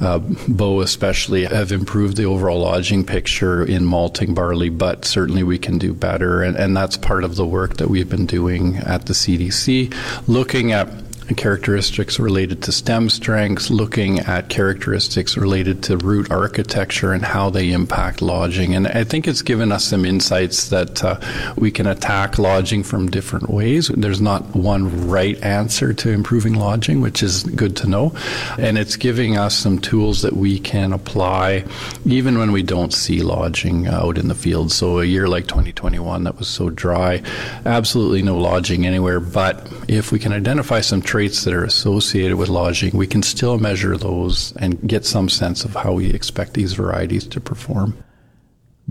uh, 0.00 0.18
Bow 0.18 0.82
especially 0.82 1.46
have 1.46 1.72
improved 1.72 2.18
the 2.18 2.26
overall 2.26 2.60
lodging 2.60 3.02
picture 3.02 3.64
in 3.64 3.86
malting 3.86 4.34
barley, 4.34 4.68
but 4.68 5.06
certainly 5.06 5.42
we 5.42 5.56
can 5.56 5.78
do 5.78 5.94
better. 5.94 6.42
And, 6.42 6.54
and 6.56 6.76
that's 6.76 6.98
part 6.98 7.24
of 7.24 7.36
the 7.36 7.46
work 7.46 7.78
that 7.78 7.88
we've 7.88 8.10
been 8.10 8.26
doing 8.26 8.76
at 8.76 9.06
the 9.06 9.14
CDC, 9.14 9.94
looking 10.28 10.72
at 10.72 11.07
characteristics 11.36 12.18
related 12.18 12.62
to 12.62 12.72
stem 12.72 13.10
strengths, 13.10 13.70
looking 13.70 14.20
at 14.20 14.48
characteristics 14.48 15.36
related 15.36 15.82
to 15.84 15.96
root 15.98 16.30
architecture 16.30 17.12
and 17.12 17.24
how 17.24 17.50
they 17.50 17.70
impact 17.70 18.22
lodging. 18.22 18.74
And 18.74 18.86
I 18.88 19.04
think 19.04 19.28
it's 19.28 19.42
given 19.42 19.72
us 19.72 19.84
some 19.84 20.04
insights 20.04 20.68
that 20.70 21.04
uh, 21.04 21.20
we 21.56 21.70
can 21.70 21.86
attack 21.86 22.38
lodging 22.38 22.82
from 22.82 23.10
different 23.10 23.50
ways. 23.50 23.88
There's 23.88 24.20
not 24.20 24.42
one 24.54 25.08
right 25.08 25.40
answer 25.42 25.92
to 25.92 26.10
improving 26.10 26.54
lodging, 26.54 27.00
which 27.00 27.22
is 27.22 27.42
good 27.44 27.76
to 27.78 27.86
know. 27.86 28.14
And 28.58 28.78
it's 28.78 28.96
giving 28.96 29.36
us 29.36 29.56
some 29.56 29.78
tools 29.78 30.22
that 30.22 30.34
we 30.34 30.58
can 30.58 30.92
apply 30.92 31.64
even 32.04 32.38
when 32.38 32.52
we 32.52 32.62
don't 32.62 32.92
see 32.92 33.22
lodging 33.22 33.86
out 33.86 34.18
in 34.18 34.28
the 34.28 34.34
field. 34.34 34.72
So 34.72 35.00
a 35.00 35.04
year 35.04 35.28
like 35.28 35.46
2021 35.46 36.24
that 36.24 36.38
was 36.38 36.48
so 36.48 36.70
dry, 36.70 37.22
absolutely 37.66 38.22
no 38.22 38.38
lodging 38.38 38.86
anywhere. 38.86 39.20
But 39.20 39.66
if 39.88 40.12
we 40.12 40.18
can 40.18 40.32
identify 40.32 40.80
some 40.80 41.02
traits 41.18 41.42
that 41.42 41.52
are 41.52 41.64
associated 41.64 42.36
with 42.36 42.48
lodging, 42.48 42.96
we 42.96 43.04
can 43.04 43.24
still 43.24 43.58
measure 43.58 43.96
those 43.96 44.52
and 44.60 44.88
get 44.88 45.04
some 45.04 45.28
sense 45.28 45.64
of 45.64 45.74
how 45.74 45.92
we 45.92 46.10
expect 46.10 46.54
these 46.54 46.74
varieties 46.74 47.26
to 47.26 47.40
perform. 47.40 47.92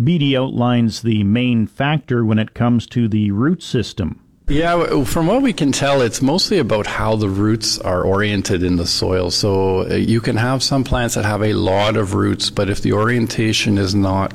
Beattie 0.03 0.35
outlines 0.35 1.03
the 1.03 1.23
main 1.23 1.67
factor 1.67 2.25
when 2.25 2.37
it 2.37 2.53
comes 2.53 2.85
to 2.87 3.07
the 3.07 3.31
root 3.31 3.63
system. 3.63 4.21
Yeah, 4.49 5.05
from 5.05 5.27
what 5.27 5.41
we 5.41 5.53
can 5.53 5.71
tell, 5.71 6.01
it's 6.01 6.21
mostly 6.21 6.57
about 6.57 6.85
how 6.85 7.15
the 7.15 7.29
roots 7.29 7.79
are 7.79 8.03
oriented 8.03 8.61
in 8.61 8.75
the 8.75 8.85
soil. 8.85 9.31
So 9.31 9.89
uh, 9.89 9.93
you 9.93 10.19
can 10.19 10.35
have 10.35 10.61
some 10.61 10.83
plants 10.83 11.15
that 11.15 11.23
have 11.23 11.41
a 11.41 11.53
lot 11.53 11.95
of 11.95 12.13
roots, 12.13 12.49
but 12.49 12.69
if 12.69 12.81
the 12.81 12.91
orientation 12.91 13.77
is 13.77 13.95
not 13.95 14.33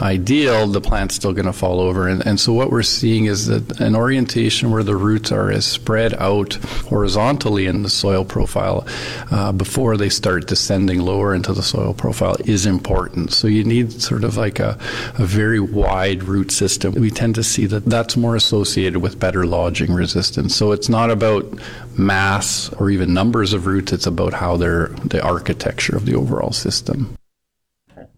ideal, 0.00 0.66
the 0.66 0.80
plant's 0.80 1.14
still 1.14 1.32
going 1.32 1.46
to 1.46 1.52
fall 1.52 1.80
over. 1.80 2.08
And, 2.08 2.24
and 2.26 2.38
so 2.38 2.52
what 2.52 2.70
we're 2.70 2.82
seeing 2.82 3.26
is 3.26 3.46
that 3.46 3.80
an 3.80 3.96
orientation 3.96 4.70
where 4.70 4.82
the 4.82 4.96
roots 4.96 5.32
are 5.32 5.50
as 5.50 5.66
spread 5.66 6.14
out 6.14 6.54
horizontally 6.88 7.66
in 7.66 7.82
the 7.82 7.90
soil 7.90 8.24
profile 8.24 8.86
uh, 9.30 9.52
before 9.52 9.96
they 9.96 10.08
start 10.08 10.46
descending 10.46 11.00
lower 11.00 11.34
into 11.34 11.52
the 11.52 11.62
soil 11.62 11.94
profile 11.94 12.36
is 12.44 12.66
important. 12.66 13.32
So 13.32 13.48
you 13.48 13.64
need 13.64 14.00
sort 14.00 14.24
of 14.24 14.36
like 14.36 14.60
a, 14.60 14.78
a 15.18 15.24
very 15.24 15.60
wide 15.60 16.24
root 16.24 16.50
system. 16.50 16.94
We 16.94 17.10
tend 17.10 17.34
to 17.36 17.42
see 17.42 17.66
that 17.66 17.84
that's 17.86 18.16
more 18.16 18.36
associated 18.36 19.00
with 19.00 19.18
better 19.18 19.46
lodging 19.46 19.92
resistance. 19.92 20.54
So 20.54 20.72
it's 20.72 20.88
not 20.88 21.10
about 21.10 21.46
mass 21.96 22.72
or 22.74 22.90
even 22.90 23.12
numbers 23.12 23.52
of 23.52 23.66
roots, 23.66 23.92
it's 23.92 24.06
about 24.06 24.32
how 24.32 24.56
they're 24.56 24.88
the 25.04 25.22
architecture 25.22 25.96
of 25.96 26.06
the 26.06 26.14
overall 26.14 26.52
system. 26.52 27.16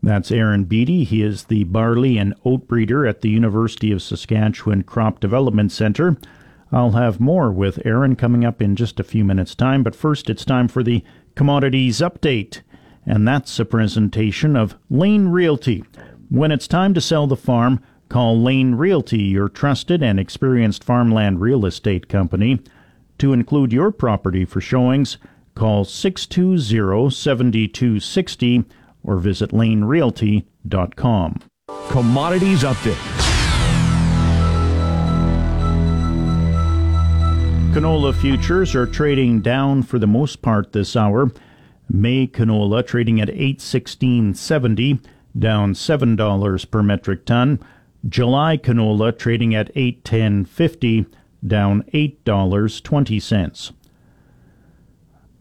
That's 0.05 0.33
Aaron 0.33 0.65
Beattie. 0.65 1.05
He 1.05 1.23
is 1.23 1.45
the 1.45 1.63
barley 1.63 2.19
and 2.19 2.35
oat 2.45 2.67
breeder 2.67 3.07
at 3.07 3.21
the 3.21 3.31
University 3.31 3.93
of 3.93 4.03
Saskatchewan 4.03 4.83
Crop 4.83 5.21
Development 5.21 5.71
Center. 5.71 6.17
I'll 6.73 6.93
have 6.93 7.21
more 7.21 7.53
with 7.53 7.85
Aaron 7.87 8.17
coming 8.17 8.45
up 8.45 8.61
in 8.61 8.75
just 8.75 8.99
a 8.99 9.05
few 9.05 9.25
minutes' 9.25 9.55
time, 9.55 9.85
but 9.85 9.95
first 9.95 10.29
it's 10.29 10.45
time 10.45 10.67
for 10.67 10.83
the 10.83 11.05
Commodities 11.37 11.99
Update. 11.99 12.63
And 13.07 13.29
that's 13.29 13.61
a 13.61 13.65
presentation 13.65 14.57
of 14.57 14.75
Lane 14.91 15.29
Realty. 15.29 15.85
When 16.31 16.51
it's 16.51 16.67
time 16.67 16.95
to 16.95 17.01
sell 17.01 17.29
the 17.29 17.37
farm, 17.37 17.81
call 18.09 18.41
Lane 18.41 18.75
Realty, 18.75 19.23
your 19.23 19.49
trusted 19.49 20.03
and 20.03 20.19
experienced 20.19 20.83
farmland 20.83 21.41
real 21.41 21.65
estate 21.65 22.09
company. 22.09 22.61
To 23.19 23.33
include 23.33 23.73
your 23.73 23.93
property 23.93 24.45
for 24.45 24.61
showings, 24.61 25.19
call 25.55 25.85
620 25.85 27.11
7260 27.11 28.65
or 29.03 29.17
visit 29.19 29.51
lanerealty.com. 29.51 31.41
Commodities 31.89 32.63
Update. 32.63 33.23
Canola 37.73 38.15
futures 38.15 38.75
are 38.75 38.87
trading 38.87 39.41
down 39.41 39.83
for 39.83 39.99
the 39.99 40.07
most 40.07 40.43
part 40.43 40.73
this 40.73 40.95
hour. 40.95 41.31
May 41.89 42.27
canola 42.27 42.87
trading 42.87 43.19
at 43.19 43.29
816.70, 43.29 45.03
down 45.39 45.73
$7 45.73 46.71
per 46.71 46.83
metric 46.83 47.25
ton. 47.25 47.59
July 48.07 48.59
canola 48.59 49.17
trading 49.17 49.55
at 49.55 49.75
810.50, 49.75 51.07
down 51.47 51.83
$8.20. 51.95 53.73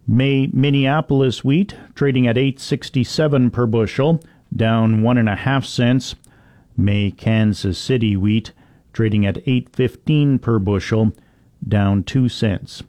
May 0.07 0.49
Minneapolis 0.51 1.43
wheat 1.43 1.75
trading 1.93 2.27
at 2.27 2.37
867 2.37 3.51
per 3.51 3.65
bushel, 3.67 4.21
down 4.53 5.03
one 5.03 5.17
and 5.17 5.29
a 5.29 5.35
half 5.35 5.63
cents. 5.65 6.15
May 6.75 7.11
Kansas 7.11 7.77
City 7.77 8.17
wheat 8.17 8.51
trading 8.93 9.25
at 9.25 9.37
815 9.37 10.39
per 10.39 10.59
bushel, 10.59 11.13
down 11.65 12.03
2 12.03 12.27
cents. 12.29 12.83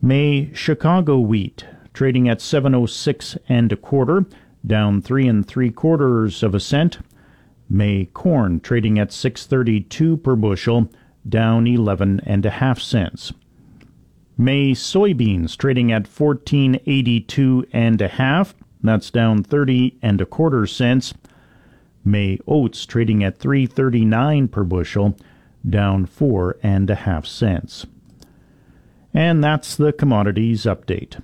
May 0.00 0.50
Chicago 0.54 1.18
wheat 1.18 1.66
trading 1.92 2.28
at 2.28 2.40
706 2.40 3.36
and 3.48 3.70
a 3.70 3.76
quarter, 3.76 4.24
down 4.66 5.02
3 5.02 5.28
and 5.28 5.46
3 5.46 5.70
quarters 5.70 6.42
of 6.42 6.54
a 6.54 6.60
cent. 6.60 6.98
May 7.68 8.06
corn 8.06 8.60
trading 8.60 8.98
at 8.98 9.12
632 9.12 10.16
per 10.16 10.34
bushel, 10.34 10.90
down 11.28 11.66
11 11.66 12.20
and 12.24 12.46
a 12.46 12.50
half 12.50 12.80
cents. 12.80 13.32
May 14.40 14.72
soybeans 14.72 15.54
trading 15.54 15.92
at 15.92 16.08
1482 16.08 17.66
and 17.74 18.00
a 18.00 18.08
half, 18.08 18.54
that's 18.82 19.10
down 19.10 19.42
30 19.42 19.98
and 20.00 20.18
a 20.18 20.24
quarter 20.24 20.66
cents. 20.66 21.12
May 22.06 22.38
oats 22.46 22.86
trading 22.86 23.22
at 23.22 23.38
339 23.38 24.48
per 24.48 24.64
bushel, 24.64 25.14
down 25.68 26.06
four 26.06 26.56
and 26.62 26.88
a 26.88 26.94
half 26.94 27.26
cents. 27.26 27.84
And 29.12 29.44
that's 29.44 29.76
the 29.76 29.92
commodities 29.92 30.62
update. 30.62 31.22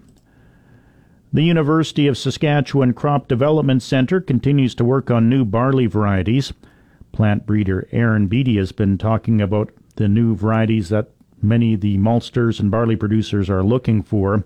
The 1.32 1.44
University 1.44 2.06
of 2.06 2.18
Saskatchewan 2.18 2.92
Crop 2.92 3.28
Development 3.28 3.82
Centre 3.82 4.20
continues 4.20 4.74
to 4.74 4.84
work 4.84 5.10
on 5.10 5.30
new 5.30 5.46
barley 5.46 5.86
varieties. 5.86 6.52
Plant 7.12 7.46
breeder 7.46 7.88
Aaron 7.92 8.26
Beattie 8.26 8.58
has 8.58 8.72
been 8.72 8.98
talking 8.98 9.40
about 9.40 9.72
the 9.94 10.06
new 10.06 10.36
varieties 10.36 10.90
that 10.90 11.15
many 11.46 11.74
of 11.74 11.80
the 11.80 11.98
maltsters 11.98 12.60
and 12.60 12.70
barley 12.70 12.96
producers 12.96 13.48
are 13.48 13.62
looking 13.62 14.02
for. 14.02 14.44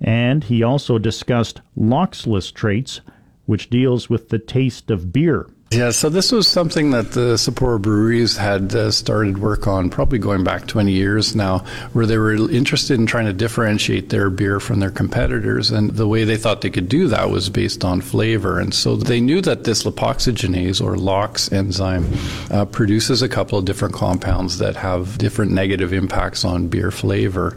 And 0.00 0.44
he 0.44 0.62
also 0.62 0.98
discussed 0.98 1.60
loxless 1.76 2.50
traits, 2.50 3.00
which 3.46 3.70
deals 3.70 4.08
with 4.08 4.28
the 4.28 4.38
taste 4.38 4.90
of 4.90 5.12
beer. 5.12 5.48
Yeah, 5.72 5.90
so 5.90 6.08
this 6.08 6.32
was 6.32 6.48
something 6.48 6.90
that 6.90 7.12
the 7.12 7.34
Sapporo 7.34 7.80
breweries 7.80 8.36
had 8.36 8.74
uh, 8.74 8.90
started 8.90 9.38
work 9.38 9.68
on 9.68 9.88
probably 9.88 10.18
going 10.18 10.42
back 10.42 10.66
20 10.66 10.90
years 10.90 11.36
now, 11.36 11.58
where 11.92 12.06
they 12.06 12.18
were 12.18 12.32
interested 12.50 12.98
in 12.98 13.06
trying 13.06 13.26
to 13.26 13.32
differentiate 13.32 14.08
their 14.08 14.30
beer 14.30 14.58
from 14.58 14.80
their 14.80 14.90
competitors. 14.90 15.70
And 15.70 15.92
the 15.92 16.08
way 16.08 16.24
they 16.24 16.36
thought 16.36 16.62
they 16.62 16.70
could 16.70 16.88
do 16.88 17.06
that 17.06 17.30
was 17.30 17.50
based 17.50 17.84
on 17.84 18.00
flavor. 18.00 18.58
And 18.58 18.74
so 18.74 18.96
they 18.96 19.20
knew 19.20 19.40
that 19.42 19.62
this 19.62 19.84
lipoxygenase 19.84 20.84
or 20.84 20.96
LOX 20.96 21.52
enzyme 21.52 22.12
uh, 22.50 22.64
produces 22.64 23.22
a 23.22 23.28
couple 23.28 23.56
of 23.56 23.64
different 23.64 23.94
compounds 23.94 24.58
that 24.58 24.74
have 24.74 25.18
different 25.18 25.52
negative 25.52 25.92
impacts 25.92 26.44
on 26.44 26.66
beer 26.66 26.90
flavor. 26.90 27.56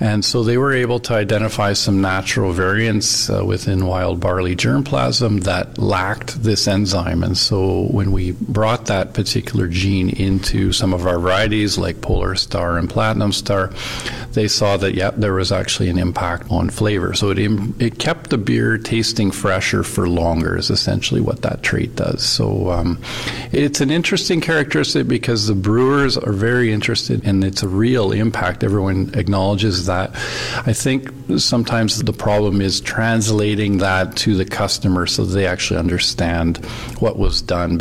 And 0.00 0.22
so 0.22 0.44
they 0.44 0.58
were 0.58 0.74
able 0.74 1.00
to 1.00 1.14
identify 1.14 1.72
some 1.72 2.02
natural 2.02 2.52
variants 2.52 3.30
uh, 3.30 3.42
within 3.42 3.86
wild 3.86 4.20
barley 4.20 4.54
germplasm 4.54 5.44
that 5.44 5.78
lacked 5.78 6.42
this 6.42 6.68
enzyme. 6.68 7.22
And 7.22 7.37
so 7.38 7.82
when 7.90 8.12
we 8.12 8.32
brought 8.32 8.86
that 8.86 9.14
particular 9.14 9.68
gene 9.68 10.10
into 10.10 10.72
some 10.72 10.92
of 10.92 11.06
our 11.06 11.18
varieties 11.18 11.78
like 11.78 12.00
Polar 12.00 12.34
Star 12.34 12.78
and 12.78 12.88
Platinum 12.88 13.32
Star, 13.32 13.72
they 14.32 14.48
saw 14.48 14.76
that, 14.76 14.94
yeah, 14.94 15.10
there 15.10 15.34
was 15.34 15.52
actually 15.52 15.88
an 15.88 15.98
impact 15.98 16.50
on 16.50 16.70
flavor. 16.70 17.14
So 17.14 17.30
it, 17.30 17.38
it 17.38 17.98
kept 17.98 18.30
the 18.30 18.38
beer 18.38 18.78
tasting 18.78 19.30
fresher 19.30 19.82
for 19.82 20.08
longer, 20.08 20.56
is 20.56 20.70
essentially 20.70 21.20
what 21.20 21.42
that 21.42 21.62
trait 21.62 21.96
does. 21.96 22.22
So 22.22 22.70
um, 22.70 23.00
it's 23.52 23.80
an 23.80 23.90
interesting 23.90 24.40
characteristic 24.40 25.08
because 25.08 25.46
the 25.46 25.54
brewers 25.54 26.16
are 26.16 26.32
very 26.32 26.72
interested 26.72 27.24
and 27.26 27.44
it's 27.44 27.62
a 27.62 27.68
real 27.68 28.12
impact. 28.12 28.64
Everyone 28.64 29.10
acknowledges 29.14 29.86
that. 29.86 30.10
I 30.66 30.72
think 30.72 31.10
sometimes 31.38 32.02
the 32.02 32.12
problem 32.12 32.60
is 32.60 32.80
translating 32.80 33.78
that 33.78 34.16
to 34.16 34.34
the 34.34 34.44
customer 34.44 35.06
so 35.06 35.24
they 35.24 35.46
actually 35.46 35.78
understand 35.78 36.58
what 37.00 37.18
was 37.18 37.27
done. 37.40 37.78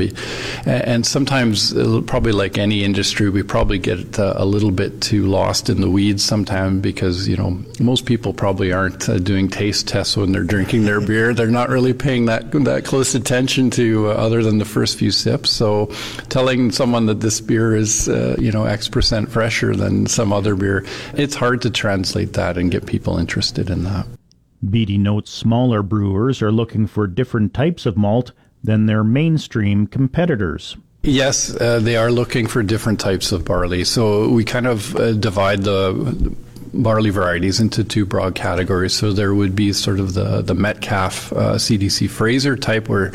And 0.66 1.06
sometimes, 1.06 1.74
uh, 1.74 2.02
probably 2.06 2.32
like 2.32 2.58
any 2.58 2.84
industry, 2.84 3.30
we 3.30 3.44
probably 3.44 3.80
get 3.80 4.20
uh, 4.20 4.34
a 4.36 4.46
little 4.46 4.72
bit 4.72 5.02
too 5.02 5.28
lost 5.28 5.70
in 5.70 5.82
the 5.82 5.90
weeds 5.90 6.24
sometimes 6.24 6.82
because, 6.82 7.28
you 7.28 7.38
know, 7.38 7.60
most 7.80 8.06
people 8.06 8.34
probably 8.34 8.72
aren't 8.72 9.08
uh, 9.10 9.18
doing 9.18 9.48
taste 9.50 9.88
tests 9.88 10.18
when 10.18 10.32
they're 10.32 10.44
drinking 10.44 10.84
their 10.86 11.02
beer. 11.08 11.34
They're 11.34 11.48
not 11.48 11.70
really 11.70 11.94
paying 11.94 12.26
that, 12.26 12.52
that 12.52 12.86
close 12.86 13.16
attention 13.16 13.70
to 13.72 14.10
other 14.10 14.44
than 14.44 14.58
the 14.58 14.66
first 14.66 14.98
few 14.98 15.12
sips. 15.12 15.50
So 15.50 15.88
telling 16.30 16.72
someone 16.72 17.06
that 17.08 17.22
this 17.22 17.42
beer 17.42 17.76
is, 17.76 18.08
you 18.08 18.52
know, 18.52 18.66
X 18.66 18.88
percent 18.88 19.30
fresher 19.30 19.76
than 19.76 20.08
some 20.08 20.34
other 20.34 20.56
beer, 20.56 20.86
it's 21.14 21.36
hard 21.36 21.62
to 21.62 21.70
translate 21.70 22.34
that 22.34 22.58
and 22.58 22.72
get 22.72 22.86
people 22.86 23.18
interested 23.18 23.70
in 23.70 23.84
that. 23.84 24.06
Beattie 24.68 24.98
notes 24.98 25.32
smaller 25.32 25.84
brewers 25.84 26.42
are 26.42 26.52
looking 26.52 26.88
for 26.88 27.06
different 27.06 27.54
types 27.54 27.86
of 27.86 27.96
malt 27.96 28.32
than 28.68 28.86
their 28.86 29.04
mainstream 29.04 29.88
competitors. 29.88 30.78
Yes, 31.02 31.56
uh, 31.56 31.80
they 31.80 31.96
are 31.96 32.12
looking 32.12 32.48
for 32.48 32.62
different 32.62 33.00
types 33.00 33.32
of 33.32 33.46
barley. 33.46 33.86
So 33.86 34.28
we 34.28 34.44
kind 34.44 34.68
of 34.68 34.94
uh, 34.96 35.14
divide 35.14 35.64
the 35.64 36.36
barley 36.74 37.10
varieties 37.10 37.60
into 37.60 37.84
two 37.84 38.06
broad 38.06 38.36
categories. 38.36 38.94
So 38.94 39.14
there 39.14 39.34
would 39.34 39.56
be 39.56 39.74
sort 39.74 40.00
of 40.00 40.14
the 40.14 40.42
the 40.42 40.56
Metcalfe 40.56 41.32
uh, 41.34 41.56
CDC 41.56 42.10
Fraser 42.10 42.56
type, 42.56 42.90
where 42.90 43.12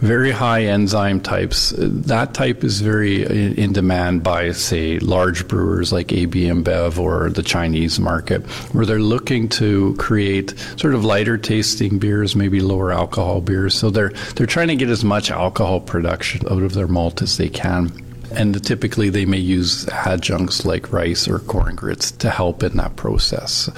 very 0.00 0.30
high 0.30 0.64
enzyme 0.64 1.20
types. 1.20 1.72
That 1.76 2.34
type 2.34 2.64
is 2.64 2.80
very 2.80 3.24
in 3.56 3.72
demand 3.72 4.22
by 4.22 4.52
say 4.52 4.98
large 4.98 5.48
brewers 5.48 5.92
like 5.92 6.12
AB 6.12 6.44
InBev 6.44 6.98
or 6.98 7.30
the 7.30 7.42
Chinese 7.42 7.98
market, 7.98 8.42
where 8.72 8.86
they're 8.86 8.98
looking 8.98 9.48
to 9.50 9.94
create 9.98 10.54
sort 10.76 10.94
of 10.94 11.04
lighter 11.04 11.38
tasting 11.38 11.98
beers, 11.98 12.36
maybe 12.36 12.60
lower 12.60 12.92
alcohol 12.92 13.40
beers. 13.40 13.74
So 13.74 13.90
they're 13.90 14.12
they're 14.36 14.46
trying 14.46 14.68
to 14.68 14.76
get 14.76 14.88
as 14.88 15.04
much 15.04 15.30
alcohol 15.30 15.80
production 15.80 16.46
out 16.50 16.62
of 16.62 16.74
their 16.74 16.88
malt 16.88 17.22
as 17.22 17.36
they 17.36 17.48
can 17.48 18.03
and 18.36 18.62
typically 18.64 19.10
they 19.10 19.24
may 19.24 19.38
use 19.38 19.88
adjuncts 19.88 20.64
like 20.64 20.92
rice 20.92 21.28
or 21.28 21.38
corn 21.40 21.74
grits 21.74 22.10
to 22.10 22.30
help 22.30 22.62
in 22.62 22.76
that 22.76 22.96
process. 22.96 23.70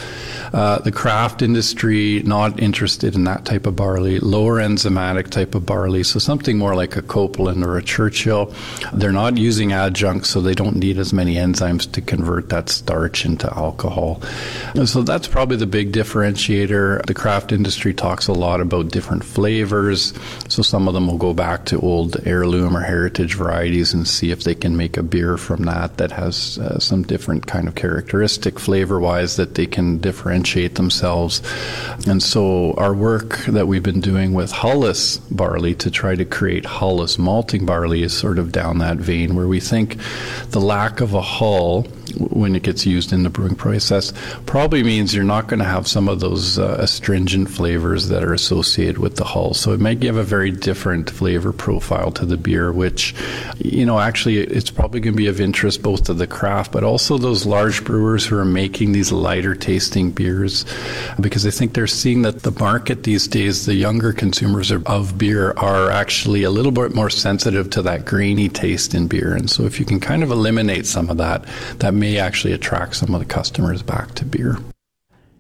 Uh, 0.53 0.79
the 0.81 0.93
craft 0.93 1.43
industry 1.43 2.23
not 2.25 2.61
interested 2.61 3.15
in 3.15 3.25
that 3.25 3.45
type 3.45 3.67
of 3.67 3.77
barley, 3.77 4.19
lower 4.21 4.61
enzymatic 4.61 5.29
type 5.31 5.55
of 5.55 5.67
barley, 5.67 6.03
so 6.03 6.19
something 6.19 6.59
more 6.59 6.75
like 6.75 6.97
a 6.97 7.03
Copeland 7.03 7.65
or 7.65 7.77
a 7.77 7.83
Churchill. 7.83 8.53
They're 8.93 9.13
not 9.13 9.37
using 9.37 9.73
adjuncts, 9.73 10.31
so 10.31 10.41
they 10.41 10.55
don't 10.55 10.77
need 10.77 10.99
as 10.99 11.13
many 11.13 11.35
enzymes 11.35 11.91
to 11.93 12.01
convert 12.01 12.49
that 12.51 12.69
starch 12.69 13.25
into 13.25 13.53
alcohol. 13.55 14.23
So 14.85 15.03
that's 15.03 15.29
probably 15.29 15.57
the 15.57 15.67
big 15.67 15.93
differentiator. 15.93 17.05
The 17.07 17.15
craft 17.15 17.53
industry 17.53 17.93
talks 17.95 18.29
a 18.29 18.33
lot 18.33 18.61
about 18.61 18.91
different 18.91 19.25
flavors, 19.25 20.15
so 20.49 20.63
some 20.63 20.89
of 20.89 20.95
them 20.95 21.07
will 21.07 21.19
go 21.19 21.35
back 21.35 21.65
to 21.67 21.81
old 21.81 22.17
heirloom 22.27 22.77
or 22.77 22.83
heritage 22.83 23.35
varieties 23.35 23.93
and 23.93 24.07
see 24.07 24.31
if 24.31 24.45
they 24.47 24.55
can 24.55 24.77
make 24.77 24.97
a 24.97 25.03
beer 25.03 25.37
from 25.37 25.65
that 25.65 25.99
that 25.99 26.13
has 26.13 26.57
uh, 26.59 26.79
some 26.79 27.03
different 27.03 27.47
kind 27.47 27.69
of 27.69 27.75
characteristic 27.75 28.59
flavor 28.59 28.99
wise 28.99 29.37
that 29.37 29.57
they 29.57 29.67
can 29.67 29.99
differentiate 29.99 30.77
themselves. 30.77 31.43
And 32.07 32.23
so 32.23 32.73
our 32.75 32.95
work 32.95 33.39
that 33.47 33.67
we've 33.67 33.83
been 33.83 34.01
doing 34.01 34.33
with 34.33 34.53
hulless 34.53 35.19
barley 35.31 35.75
to 35.75 35.91
try 35.91 36.15
to 36.15 36.25
create 36.25 36.65
hulless 36.65 37.19
malting 37.19 37.67
barley 37.67 38.03
is 38.05 38.17
sort 38.17 38.39
of 38.39 38.53
down 38.53 38.79
that 38.79 38.99
vein 38.99 39.35
where 39.35 39.49
we 39.49 39.61
think 39.61 39.99
the 40.51 40.61
lack 40.61 41.01
of 41.01 41.13
a 41.13 41.21
hull 41.21 41.87
when 42.19 42.55
it 42.55 42.63
gets 42.63 42.87
used 42.87 43.13
in 43.13 43.23
the 43.23 43.31
brewing 43.31 43.55
process 43.55 44.13
probably 44.47 44.83
means 44.83 45.15
you're 45.15 45.25
not 45.25 45.49
going 45.49 45.59
to 45.59 45.65
have 45.65 45.87
some 45.89 46.09
of 46.09 46.21
those 46.21 46.59
uh, 46.59 46.77
astringent 46.79 47.51
flavors 47.51 48.09
that 48.09 48.23
are 48.23 48.33
associated 48.33 48.99
with 48.99 49.17
the 49.17 49.25
hull. 49.25 49.55
So 49.55 49.73
it 49.73 49.81
may 49.81 49.95
give 49.95 50.17
a 50.17 50.23
very 50.23 50.51
different 50.51 51.11
flavor 51.11 51.53
profile 51.53 52.11
to 52.13 52.27
the 52.27 52.37
beer, 52.37 52.73
which, 52.73 53.15
you 53.59 53.85
know, 53.85 53.99
actually 53.99 54.39
it's 54.39 54.71
probably 54.71 55.01
going 55.01 55.15
to 55.15 55.17
be 55.17 55.27
of 55.27 55.41
interest 55.41 55.83
both 55.83 56.05
to 56.05 56.15
the 56.15 56.27
craft, 56.27 56.73
but 56.73 56.85
also 56.85 57.19
those 57.19 57.47
large 57.47 57.85
brewers 57.85 58.27
who 58.27 58.37
are 58.37 58.45
making 58.45 58.93
these 58.93 59.13
lighter 59.13 59.55
tasting 59.55 60.11
beers, 60.11 60.65
because 61.21 61.47
I 61.47 61.51
think 61.51 61.75
they're 61.75 61.87
seeing 61.87 62.23
that 62.23 62.43
the 62.43 62.53
market 62.53 63.03
these 63.03 63.27
days, 63.27 63.67
the 63.67 63.75
younger 63.75 64.13
consumers 64.13 64.71
of 64.71 65.19
beer, 65.19 65.53
are 65.57 65.91
actually 65.91 66.43
a 66.45 66.51
little 66.51 66.73
bit 66.73 66.95
more 66.95 67.11
sensitive 67.11 67.71
to 67.71 67.83
that 67.83 68.05
grainy 68.05 68.49
taste 68.49 68.95
in 68.95 69.09
beer. 69.09 69.35
And 69.35 69.51
so 69.51 69.65
if 69.65 69.81
you 69.81 69.87
can 69.87 70.01
kind 70.01 70.23
of 70.23 70.31
eliminate 70.31 70.87
some 70.87 71.11
of 71.11 71.17
that, 71.19 71.45
that 71.79 71.95
may 71.97 72.19
actually 72.19 72.53
attract 72.53 72.97
some 72.97 73.15
of 73.15 73.21
the 73.21 73.27
customers 73.27 73.83
back 73.83 74.15
to 74.15 74.25
beer. 74.25 74.59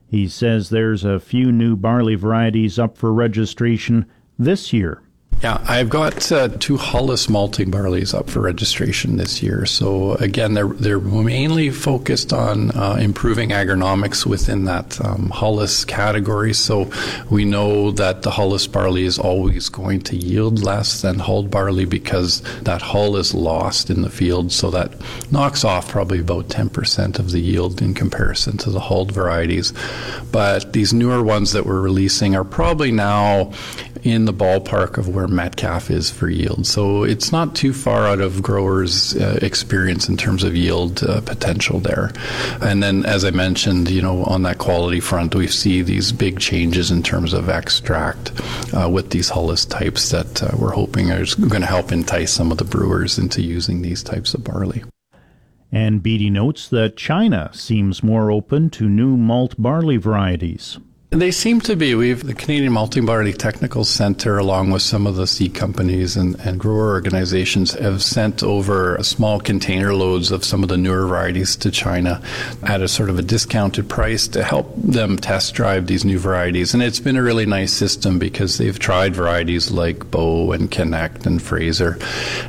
He 0.08 0.28
says 0.28 0.70
there's 0.70 1.04
a 1.04 1.20
few 1.20 1.52
new 1.52 1.76
barley 1.76 2.14
varieties 2.14 2.78
up 2.78 2.96
for 2.96 3.12
registration 3.12 4.06
this 4.38 4.72
year. 4.72 5.02
Yeah, 5.42 5.62
I've 5.68 5.90
got 5.90 6.32
uh, 6.32 6.48
two 6.48 6.78
hulless 6.78 7.28
malting 7.28 7.70
barleys 7.70 8.14
up 8.14 8.30
for 8.30 8.40
registration 8.40 9.18
this 9.18 9.42
year. 9.42 9.66
So 9.66 10.14
again, 10.14 10.54
they're 10.54 10.66
they're 10.66 10.98
mainly 10.98 11.68
focused 11.68 12.32
on 12.32 12.70
uh, 12.70 12.96
improving 12.98 13.50
agronomics 13.50 14.24
within 14.24 14.64
that 14.64 14.98
um, 15.04 15.30
hulless 15.30 15.86
category. 15.86 16.54
So 16.54 16.90
we 17.28 17.44
know 17.44 17.90
that 17.92 18.22
the 18.22 18.30
hulless 18.30 18.66
barley 18.66 19.04
is 19.04 19.18
always 19.18 19.68
going 19.68 20.00
to 20.02 20.16
yield 20.16 20.64
less 20.64 21.02
than 21.02 21.18
hulled 21.18 21.50
barley 21.50 21.84
because 21.84 22.40
that 22.62 22.80
hull 22.80 23.16
is 23.16 23.34
lost 23.34 23.90
in 23.90 24.00
the 24.00 24.10
field. 24.10 24.52
So 24.52 24.70
that 24.70 24.94
knocks 25.30 25.64
off 25.64 25.90
probably 25.90 26.18
about 26.18 26.48
10% 26.48 27.18
of 27.18 27.30
the 27.30 27.40
yield 27.40 27.82
in 27.82 27.92
comparison 27.92 28.56
to 28.58 28.70
the 28.70 28.80
hulled 28.80 29.12
varieties. 29.12 29.74
But 30.32 30.72
these 30.72 30.94
newer 30.94 31.22
ones 31.22 31.52
that 31.52 31.66
we're 31.66 31.80
releasing 31.82 32.34
are 32.34 32.44
probably 32.44 32.90
now 32.90 33.52
in 34.06 34.24
the 34.24 34.32
ballpark 34.32 34.98
of 34.98 35.08
where 35.08 35.26
Metcalfe 35.26 35.90
is 35.90 36.10
for 36.10 36.28
yield. 36.28 36.66
So 36.66 37.02
it's 37.02 37.32
not 37.32 37.56
too 37.56 37.72
far 37.72 38.06
out 38.06 38.20
of 38.20 38.42
growers' 38.42 39.16
uh, 39.16 39.38
experience 39.42 40.08
in 40.08 40.16
terms 40.16 40.44
of 40.44 40.54
yield 40.54 41.02
uh, 41.02 41.20
potential 41.22 41.80
there. 41.80 42.12
And 42.62 42.82
then, 42.82 43.04
as 43.04 43.24
I 43.24 43.30
mentioned, 43.30 43.90
you 43.90 44.00
know, 44.00 44.24
on 44.24 44.42
that 44.42 44.58
quality 44.58 45.00
front, 45.00 45.34
we 45.34 45.48
see 45.48 45.82
these 45.82 46.12
big 46.12 46.38
changes 46.38 46.90
in 46.90 47.02
terms 47.02 47.32
of 47.32 47.48
extract 47.48 48.32
uh, 48.72 48.88
with 48.88 49.10
these 49.10 49.28
hulless 49.28 49.64
types 49.64 50.10
that 50.10 50.42
uh, 50.42 50.56
we're 50.56 50.72
hoping 50.72 51.10
are 51.10 51.24
going 51.48 51.62
to 51.62 51.66
help 51.66 51.90
entice 51.90 52.32
some 52.32 52.52
of 52.52 52.58
the 52.58 52.64
brewers 52.64 53.18
into 53.18 53.42
using 53.42 53.82
these 53.82 54.02
types 54.02 54.34
of 54.34 54.44
barley. 54.44 54.84
And 55.72 56.02
Beattie 56.02 56.30
notes 56.30 56.68
that 56.68 56.96
China 56.96 57.50
seems 57.52 58.02
more 58.02 58.30
open 58.30 58.70
to 58.70 58.88
new 58.88 59.16
malt 59.16 59.56
barley 59.58 59.96
varieties. 59.96 60.78
They 61.10 61.30
seem 61.30 61.60
to 61.60 61.76
be. 61.76 61.94
We've 61.94 62.26
the 62.26 62.34
Canadian 62.34 62.72
Malting 62.72 63.06
Barley 63.06 63.32
Technical 63.32 63.84
Center, 63.84 64.38
along 64.38 64.72
with 64.72 64.82
some 64.82 65.06
of 65.06 65.14
the 65.14 65.28
seed 65.28 65.54
companies 65.54 66.16
and, 66.16 66.34
and 66.40 66.58
grower 66.58 66.88
organizations, 66.90 67.74
have 67.74 68.02
sent 68.02 68.42
over 68.42 68.98
small 69.02 69.38
container 69.38 69.94
loads 69.94 70.32
of 70.32 70.44
some 70.44 70.64
of 70.64 70.68
the 70.68 70.76
newer 70.76 71.06
varieties 71.06 71.54
to 71.56 71.70
China 71.70 72.20
at 72.64 72.82
a 72.82 72.88
sort 72.88 73.08
of 73.08 73.20
a 73.20 73.22
discounted 73.22 73.88
price 73.88 74.26
to 74.26 74.42
help 74.42 74.74
them 74.74 75.16
test 75.16 75.54
drive 75.54 75.86
these 75.86 76.04
new 76.04 76.18
varieties. 76.18 76.74
And 76.74 76.82
it's 76.82 76.98
been 76.98 77.16
a 77.16 77.22
really 77.22 77.46
nice 77.46 77.72
system 77.72 78.18
because 78.18 78.58
they've 78.58 78.78
tried 78.78 79.14
varieties 79.14 79.70
like 79.70 80.10
Bow 80.10 80.50
and 80.50 80.68
Connect 80.68 81.24
and 81.24 81.40
Fraser, 81.40 82.00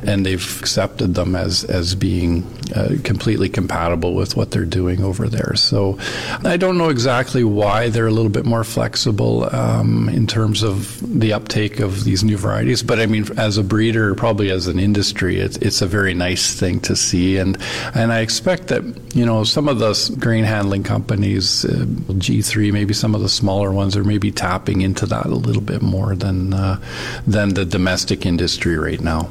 and 0.02 0.26
they've 0.26 0.60
accepted 0.60 1.14
them 1.14 1.36
as 1.36 1.62
as 1.62 1.94
being 1.94 2.44
uh, 2.74 2.96
completely 3.04 3.48
compatible 3.48 4.14
with 4.14 4.36
what 4.36 4.50
they're 4.50 4.64
doing 4.64 5.04
over 5.04 5.28
there. 5.28 5.54
So 5.54 5.96
I 6.44 6.56
don't 6.56 6.76
know 6.76 6.88
exactly 6.88 7.44
why 7.44 7.88
they're 7.88 8.08
a 8.08 8.10
little 8.10 8.32
bit 8.32 8.47
more 8.48 8.64
flexible 8.64 9.54
um, 9.54 10.08
in 10.08 10.26
terms 10.26 10.62
of 10.62 10.98
the 11.20 11.32
uptake 11.32 11.80
of 11.80 12.04
these 12.04 12.24
new 12.24 12.36
varieties. 12.36 12.82
But 12.82 12.98
I 12.98 13.06
mean, 13.06 13.26
as 13.38 13.58
a 13.58 13.62
breeder, 13.62 14.14
probably 14.14 14.50
as 14.50 14.66
an 14.66 14.78
industry, 14.78 15.38
it's, 15.38 15.56
it's 15.58 15.82
a 15.82 15.86
very 15.86 16.14
nice 16.14 16.58
thing 16.58 16.80
to 16.80 16.96
see. 16.96 17.36
And 17.36 17.58
and 17.94 18.12
I 18.12 18.20
expect 18.20 18.68
that 18.68 18.82
you 19.14 19.24
know 19.24 19.44
some 19.44 19.68
of 19.68 19.78
the 19.78 20.16
grain 20.18 20.44
handling 20.44 20.82
companies, 20.82 21.64
uh, 21.64 21.84
G3, 22.08 22.72
maybe 22.72 22.94
some 22.94 23.14
of 23.14 23.20
the 23.20 23.28
smaller 23.28 23.72
ones, 23.72 23.96
are 23.96 24.04
maybe 24.04 24.30
tapping 24.30 24.80
into 24.80 25.06
that 25.06 25.26
a 25.26 25.34
little 25.34 25.62
bit 25.62 25.82
more 25.82 26.14
than 26.14 26.54
uh, 26.54 26.80
than 27.26 27.54
the 27.54 27.64
domestic 27.64 28.26
industry 28.26 28.76
right 28.76 29.00
now. 29.00 29.30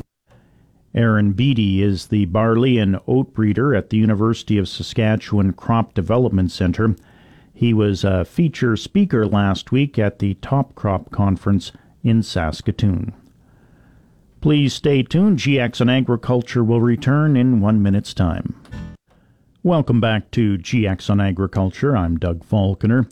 Aaron 0.98 1.34
Beattie 1.34 1.84
is 1.84 2.08
the 2.08 2.26
barley 2.26 2.80
and 2.80 3.00
oat 3.08 3.34
breeder 3.34 3.76
at 3.76 3.92
the 3.92 3.98
University 3.98 4.58
of 4.58 4.68
Saskatchewan 4.68 5.54
Crop 5.54 5.94
Development 5.94 6.50
Centre. 6.50 6.96
He 7.58 7.74
was 7.74 8.04
a 8.04 8.24
feature 8.24 8.78
speaker 8.78 9.26
last 9.26 9.72
week 9.72 9.98
at 9.98 10.20
the 10.20 10.36
Top 10.36 10.76
Crop 10.76 11.10
Conference 11.10 11.72
in 12.04 12.22
Saskatoon. 12.22 13.14
Please 14.42 14.76
stay 14.76 15.02
tuned. 15.02 15.40
GX 15.40 15.82
on 15.82 15.90
Agriculture 15.90 16.64
will 16.64 16.82
return 16.82 17.36
in 17.36 17.60
one 17.60 17.82
minute's 17.82 18.14
time. 18.14 18.62
Welcome 19.64 20.00
back 20.00 20.30
to 20.34 20.60
GX 20.60 21.10
on 21.10 21.20
Agriculture. 21.20 21.98
I'm 21.98 22.18
Doug 22.18 22.44
Falconer. 22.44 23.08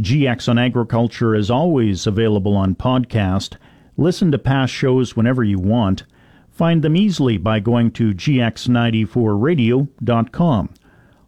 GX 0.00 0.48
on 0.48 0.56
Agriculture 0.56 1.34
is 1.34 1.50
always 1.50 2.06
available 2.06 2.56
on 2.56 2.74
podcast. 2.74 3.58
Listen 3.98 4.32
to 4.32 4.38
past 4.38 4.72
shows 4.72 5.14
whenever 5.14 5.44
you 5.44 5.58
want. 5.58 6.04
Find 6.50 6.80
them 6.80 6.96
easily 6.96 7.36
by 7.36 7.60
going 7.60 7.90
to 7.90 8.14
gx94radio.com. 8.14 10.70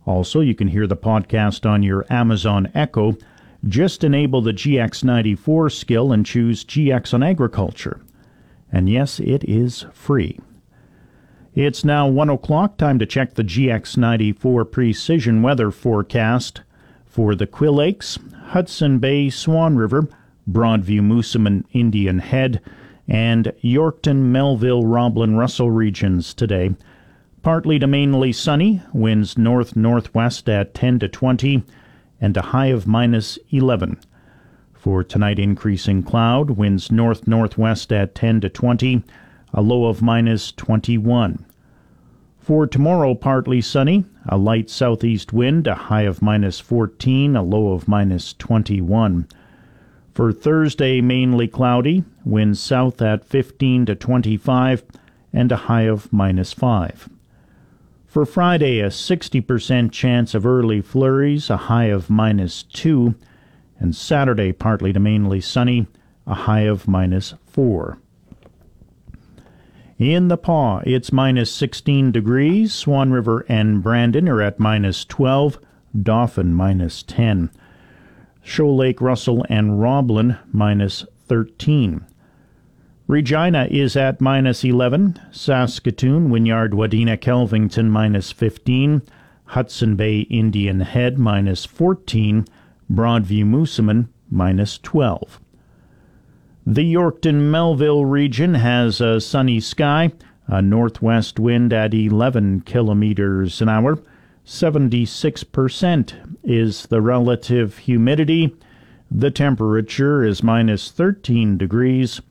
Also, 0.07 0.41
you 0.41 0.55
can 0.55 0.69
hear 0.69 0.87
the 0.87 0.97
podcast 0.97 1.69
on 1.69 1.83
your 1.83 2.05
Amazon 2.11 2.71
Echo. 2.75 3.17
Just 3.67 4.05
enable 4.05 4.43
the 4.43 4.53
GX94 4.53 5.73
skill 5.73 6.13
and 6.13 6.27
choose 6.27 6.65
GX 6.65 7.15
on 7.15 7.23
Agriculture. 7.23 8.01
And 8.71 8.89
yes, 8.89 9.21
it 9.21 9.45
is 9.45 9.87
free. 9.93 10.39
It's 11.55 11.85
now 11.85 12.09
1 12.09 12.29
o'clock, 12.31 12.77
time 12.77 12.99
to 12.99 13.07
check 13.07 13.35
the 13.35 13.45
GX94 13.45 14.71
precision 14.71 15.41
weather 15.41 15.71
forecast 15.71 16.63
for 17.07 17.35
the 17.37 17.47
Quill 17.47 17.75
Lakes, 17.75 18.19
Hudson 18.47 18.99
Bay, 18.99 19.31
Swan 19.31 19.77
River, 19.77 20.09
Broadview, 20.51 21.01
Moosomin, 21.01 21.65
Indian 21.73 22.19
Head, 22.19 22.61
and 23.07 23.53
Yorkton, 23.63 24.17
Melville, 24.17 24.85
Roblin, 24.85 25.37
Russell 25.37 25.71
regions 25.71 26.35
today. 26.35 26.75
Partly 27.45 27.79
to 27.79 27.87
mainly 27.87 28.33
sunny, 28.33 28.81
winds 28.95 29.37
north 29.37 29.77
northwest 29.77 30.49
at 30.49 30.73
10 30.73 31.01
to 31.01 31.09
20, 31.09 31.63
and 32.19 32.35
a 32.39 32.41
high 32.41 32.69
of 32.69 32.87
minus 32.87 33.39
11. 33.51 33.99
For 34.73 35.05
tonight, 35.05 35.39
increasing 35.39 36.03
cloud, 36.03 36.53
winds 36.53 36.91
north 36.91 37.29
northwest 37.29 37.93
at 37.93 38.15
10 38.15 38.41
to 38.41 38.49
20, 38.49 39.03
a 39.53 39.61
low 39.61 39.85
of 39.85 40.01
minus 40.01 40.53
21. 40.53 41.45
For 42.39 42.67
tomorrow, 42.67 43.15
partly 43.15 43.61
sunny, 43.61 44.07
a 44.27 44.39
light 44.39 44.71
southeast 44.71 45.35
wind, 45.35 45.67
a 45.67 45.75
high 45.75 46.05
of 46.05 46.23
minus 46.23 46.61
14, 46.61 47.37
a 47.37 47.43
low 47.43 47.73
of 47.73 47.87
minus 47.87 48.33
21. 48.33 49.29
For 50.15 50.33
Thursday, 50.33 51.03
mainly 51.03 51.49
cloudy, 51.49 52.05
winds 52.25 52.59
south 52.59 53.03
at 53.03 53.23
15 53.23 53.85
to 53.85 53.95
25, 53.95 54.83
and 55.35 55.53
a 55.53 55.57
high 55.57 55.83
of 55.83 56.11
minus 56.11 56.55
5. 56.55 57.11
For 58.15 58.25
Friday, 58.25 58.79
a 58.79 58.91
60% 58.91 59.91
chance 59.91 60.37
of 60.37 60.47
early 60.47 60.81
flurries, 60.81 61.51
a 61.51 61.57
high 61.57 61.87
of 61.87 62.09
minus 62.09 62.63
2. 62.63 63.13
And 63.81 63.93
Saturday, 63.93 64.53
partly 64.53 64.93
to 64.93 65.01
mainly 65.01 65.41
sunny, 65.41 65.89
a 66.25 66.35
high 66.35 66.61
of 66.61 66.87
minus 66.87 67.35
4. 67.47 67.99
In 69.99 70.29
the 70.29 70.37
Pas, 70.37 70.85
it's 70.87 71.11
minus 71.11 71.51
16 71.51 72.13
degrees. 72.13 72.73
Swan 72.73 73.11
River 73.11 73.45
and 73.49 73.83
Brandon 73.83 74.29
are 74.29 74.41
at 74.41 74.61
minus 74.61 75.05
12. 75.05 75.59
Dauphin, 76.01 76.55
minus 76.55 77.03
10. 77.03 77.51
Shoal 78.45 78.77
Lake, 78.77 79.01
Russell, 79.01 79.45
and 79.49 79.81
Roblin, 79.81 80.39
minus 80.53 81.05
13. 81.27 82.07
Regina 83.07 83.69
is 83.71 83.97
at 83.97 84.23
minus 84.23 84.65
11. 84.65 85.21
Saskatoon, 85.31 86.31
Wynyard, 86.31 86.73
Wadena, 86.73 87.19
Kelvington 87.19 87.91
minus 87.91 88.33
15. 88.33 89.03
Hudson 89.45 89.95
Bay, 89.95 90.21
Indian 90.21 90.81
Head 90.81 91.19
minus 91.19 91.67
14. 91.67 92.47
Broadview, 92.91 93.45
Moosomin 93.45 94.09
minus 94.31 94.79
12. 94.79 95.39
The 96.67 96.95
Yorkton 96.95 97.51
Melville 97.51 98.07
region 98.07 98.55
has 98.55 99.03
a 99.03 99.21
sunny 99.21 99.61
sky, 99.61 100.11
a 100.47 100.63
northwest 100.63 101.39
wind 101.39 101.75
at 101.75 101.93
11 101.93 102.63
kilometers 102.63 103.61
an 103.61 103.69
hour. 103.69 103.99
76% 104.47 106.37
is 106.43 106.87
the 106.87 107.03
relative 107.03 107.77
humidity. 107.77 108.57
The 109.11 109.31
temperature 109.31 110.25
is 110.25 110.43
minus 110.43 110.91
13 110.91 111.59
degrees. 111.59 112.23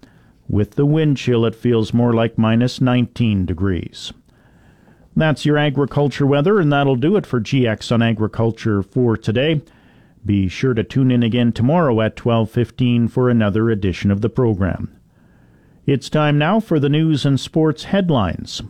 With 0.50 0.72
the 0.72 0.86
wind 0.86 1.18
chill, 1.18 1.46
it 1.46 1.56
feels 1.56 1.94
more 1.94 2.14
like 2.14 2.38
minus 2.38 2.82
19 2.82 3.46
degrees. 3.46 4.14
That's 5.16 5.46
your 5.46 5.58
agriculture 5.58 6.26
weather, 6.26 6.60
and 6.60 6.72
that'll 6.72 6.96
do 6.96 7.16
it 7.16 7.26
for 7.26 7.40
GX 7.40 7.92
on 7.92 8.02
Agriculture 8.02 8.82
for 8.82 9.16
today. 9.16 9.62
Be 10.26 10.48
sure 10.48 10.74
to 10.74 10.84
tune 10.84 11.12
in 11.12 11.22
again 11.22 11.52
tomorrow 11.52 12.02
at 12.02 12.16
12:15 12.16 13.08
for 13.08 13.30
another 13.30 13.70
edition 13.70 14.10
of 14.10 14.22
the 14.22 14.30
program. 14.30 14.90
It's 15.86 16.10
time 16.10 16.38
now 16.38 16.60
for 16.60 16.80
the 16.80 16.90
news 16.90 17.26
and 17.26 17.40
sports 17.40 17.86
headlines. 17.86 18.62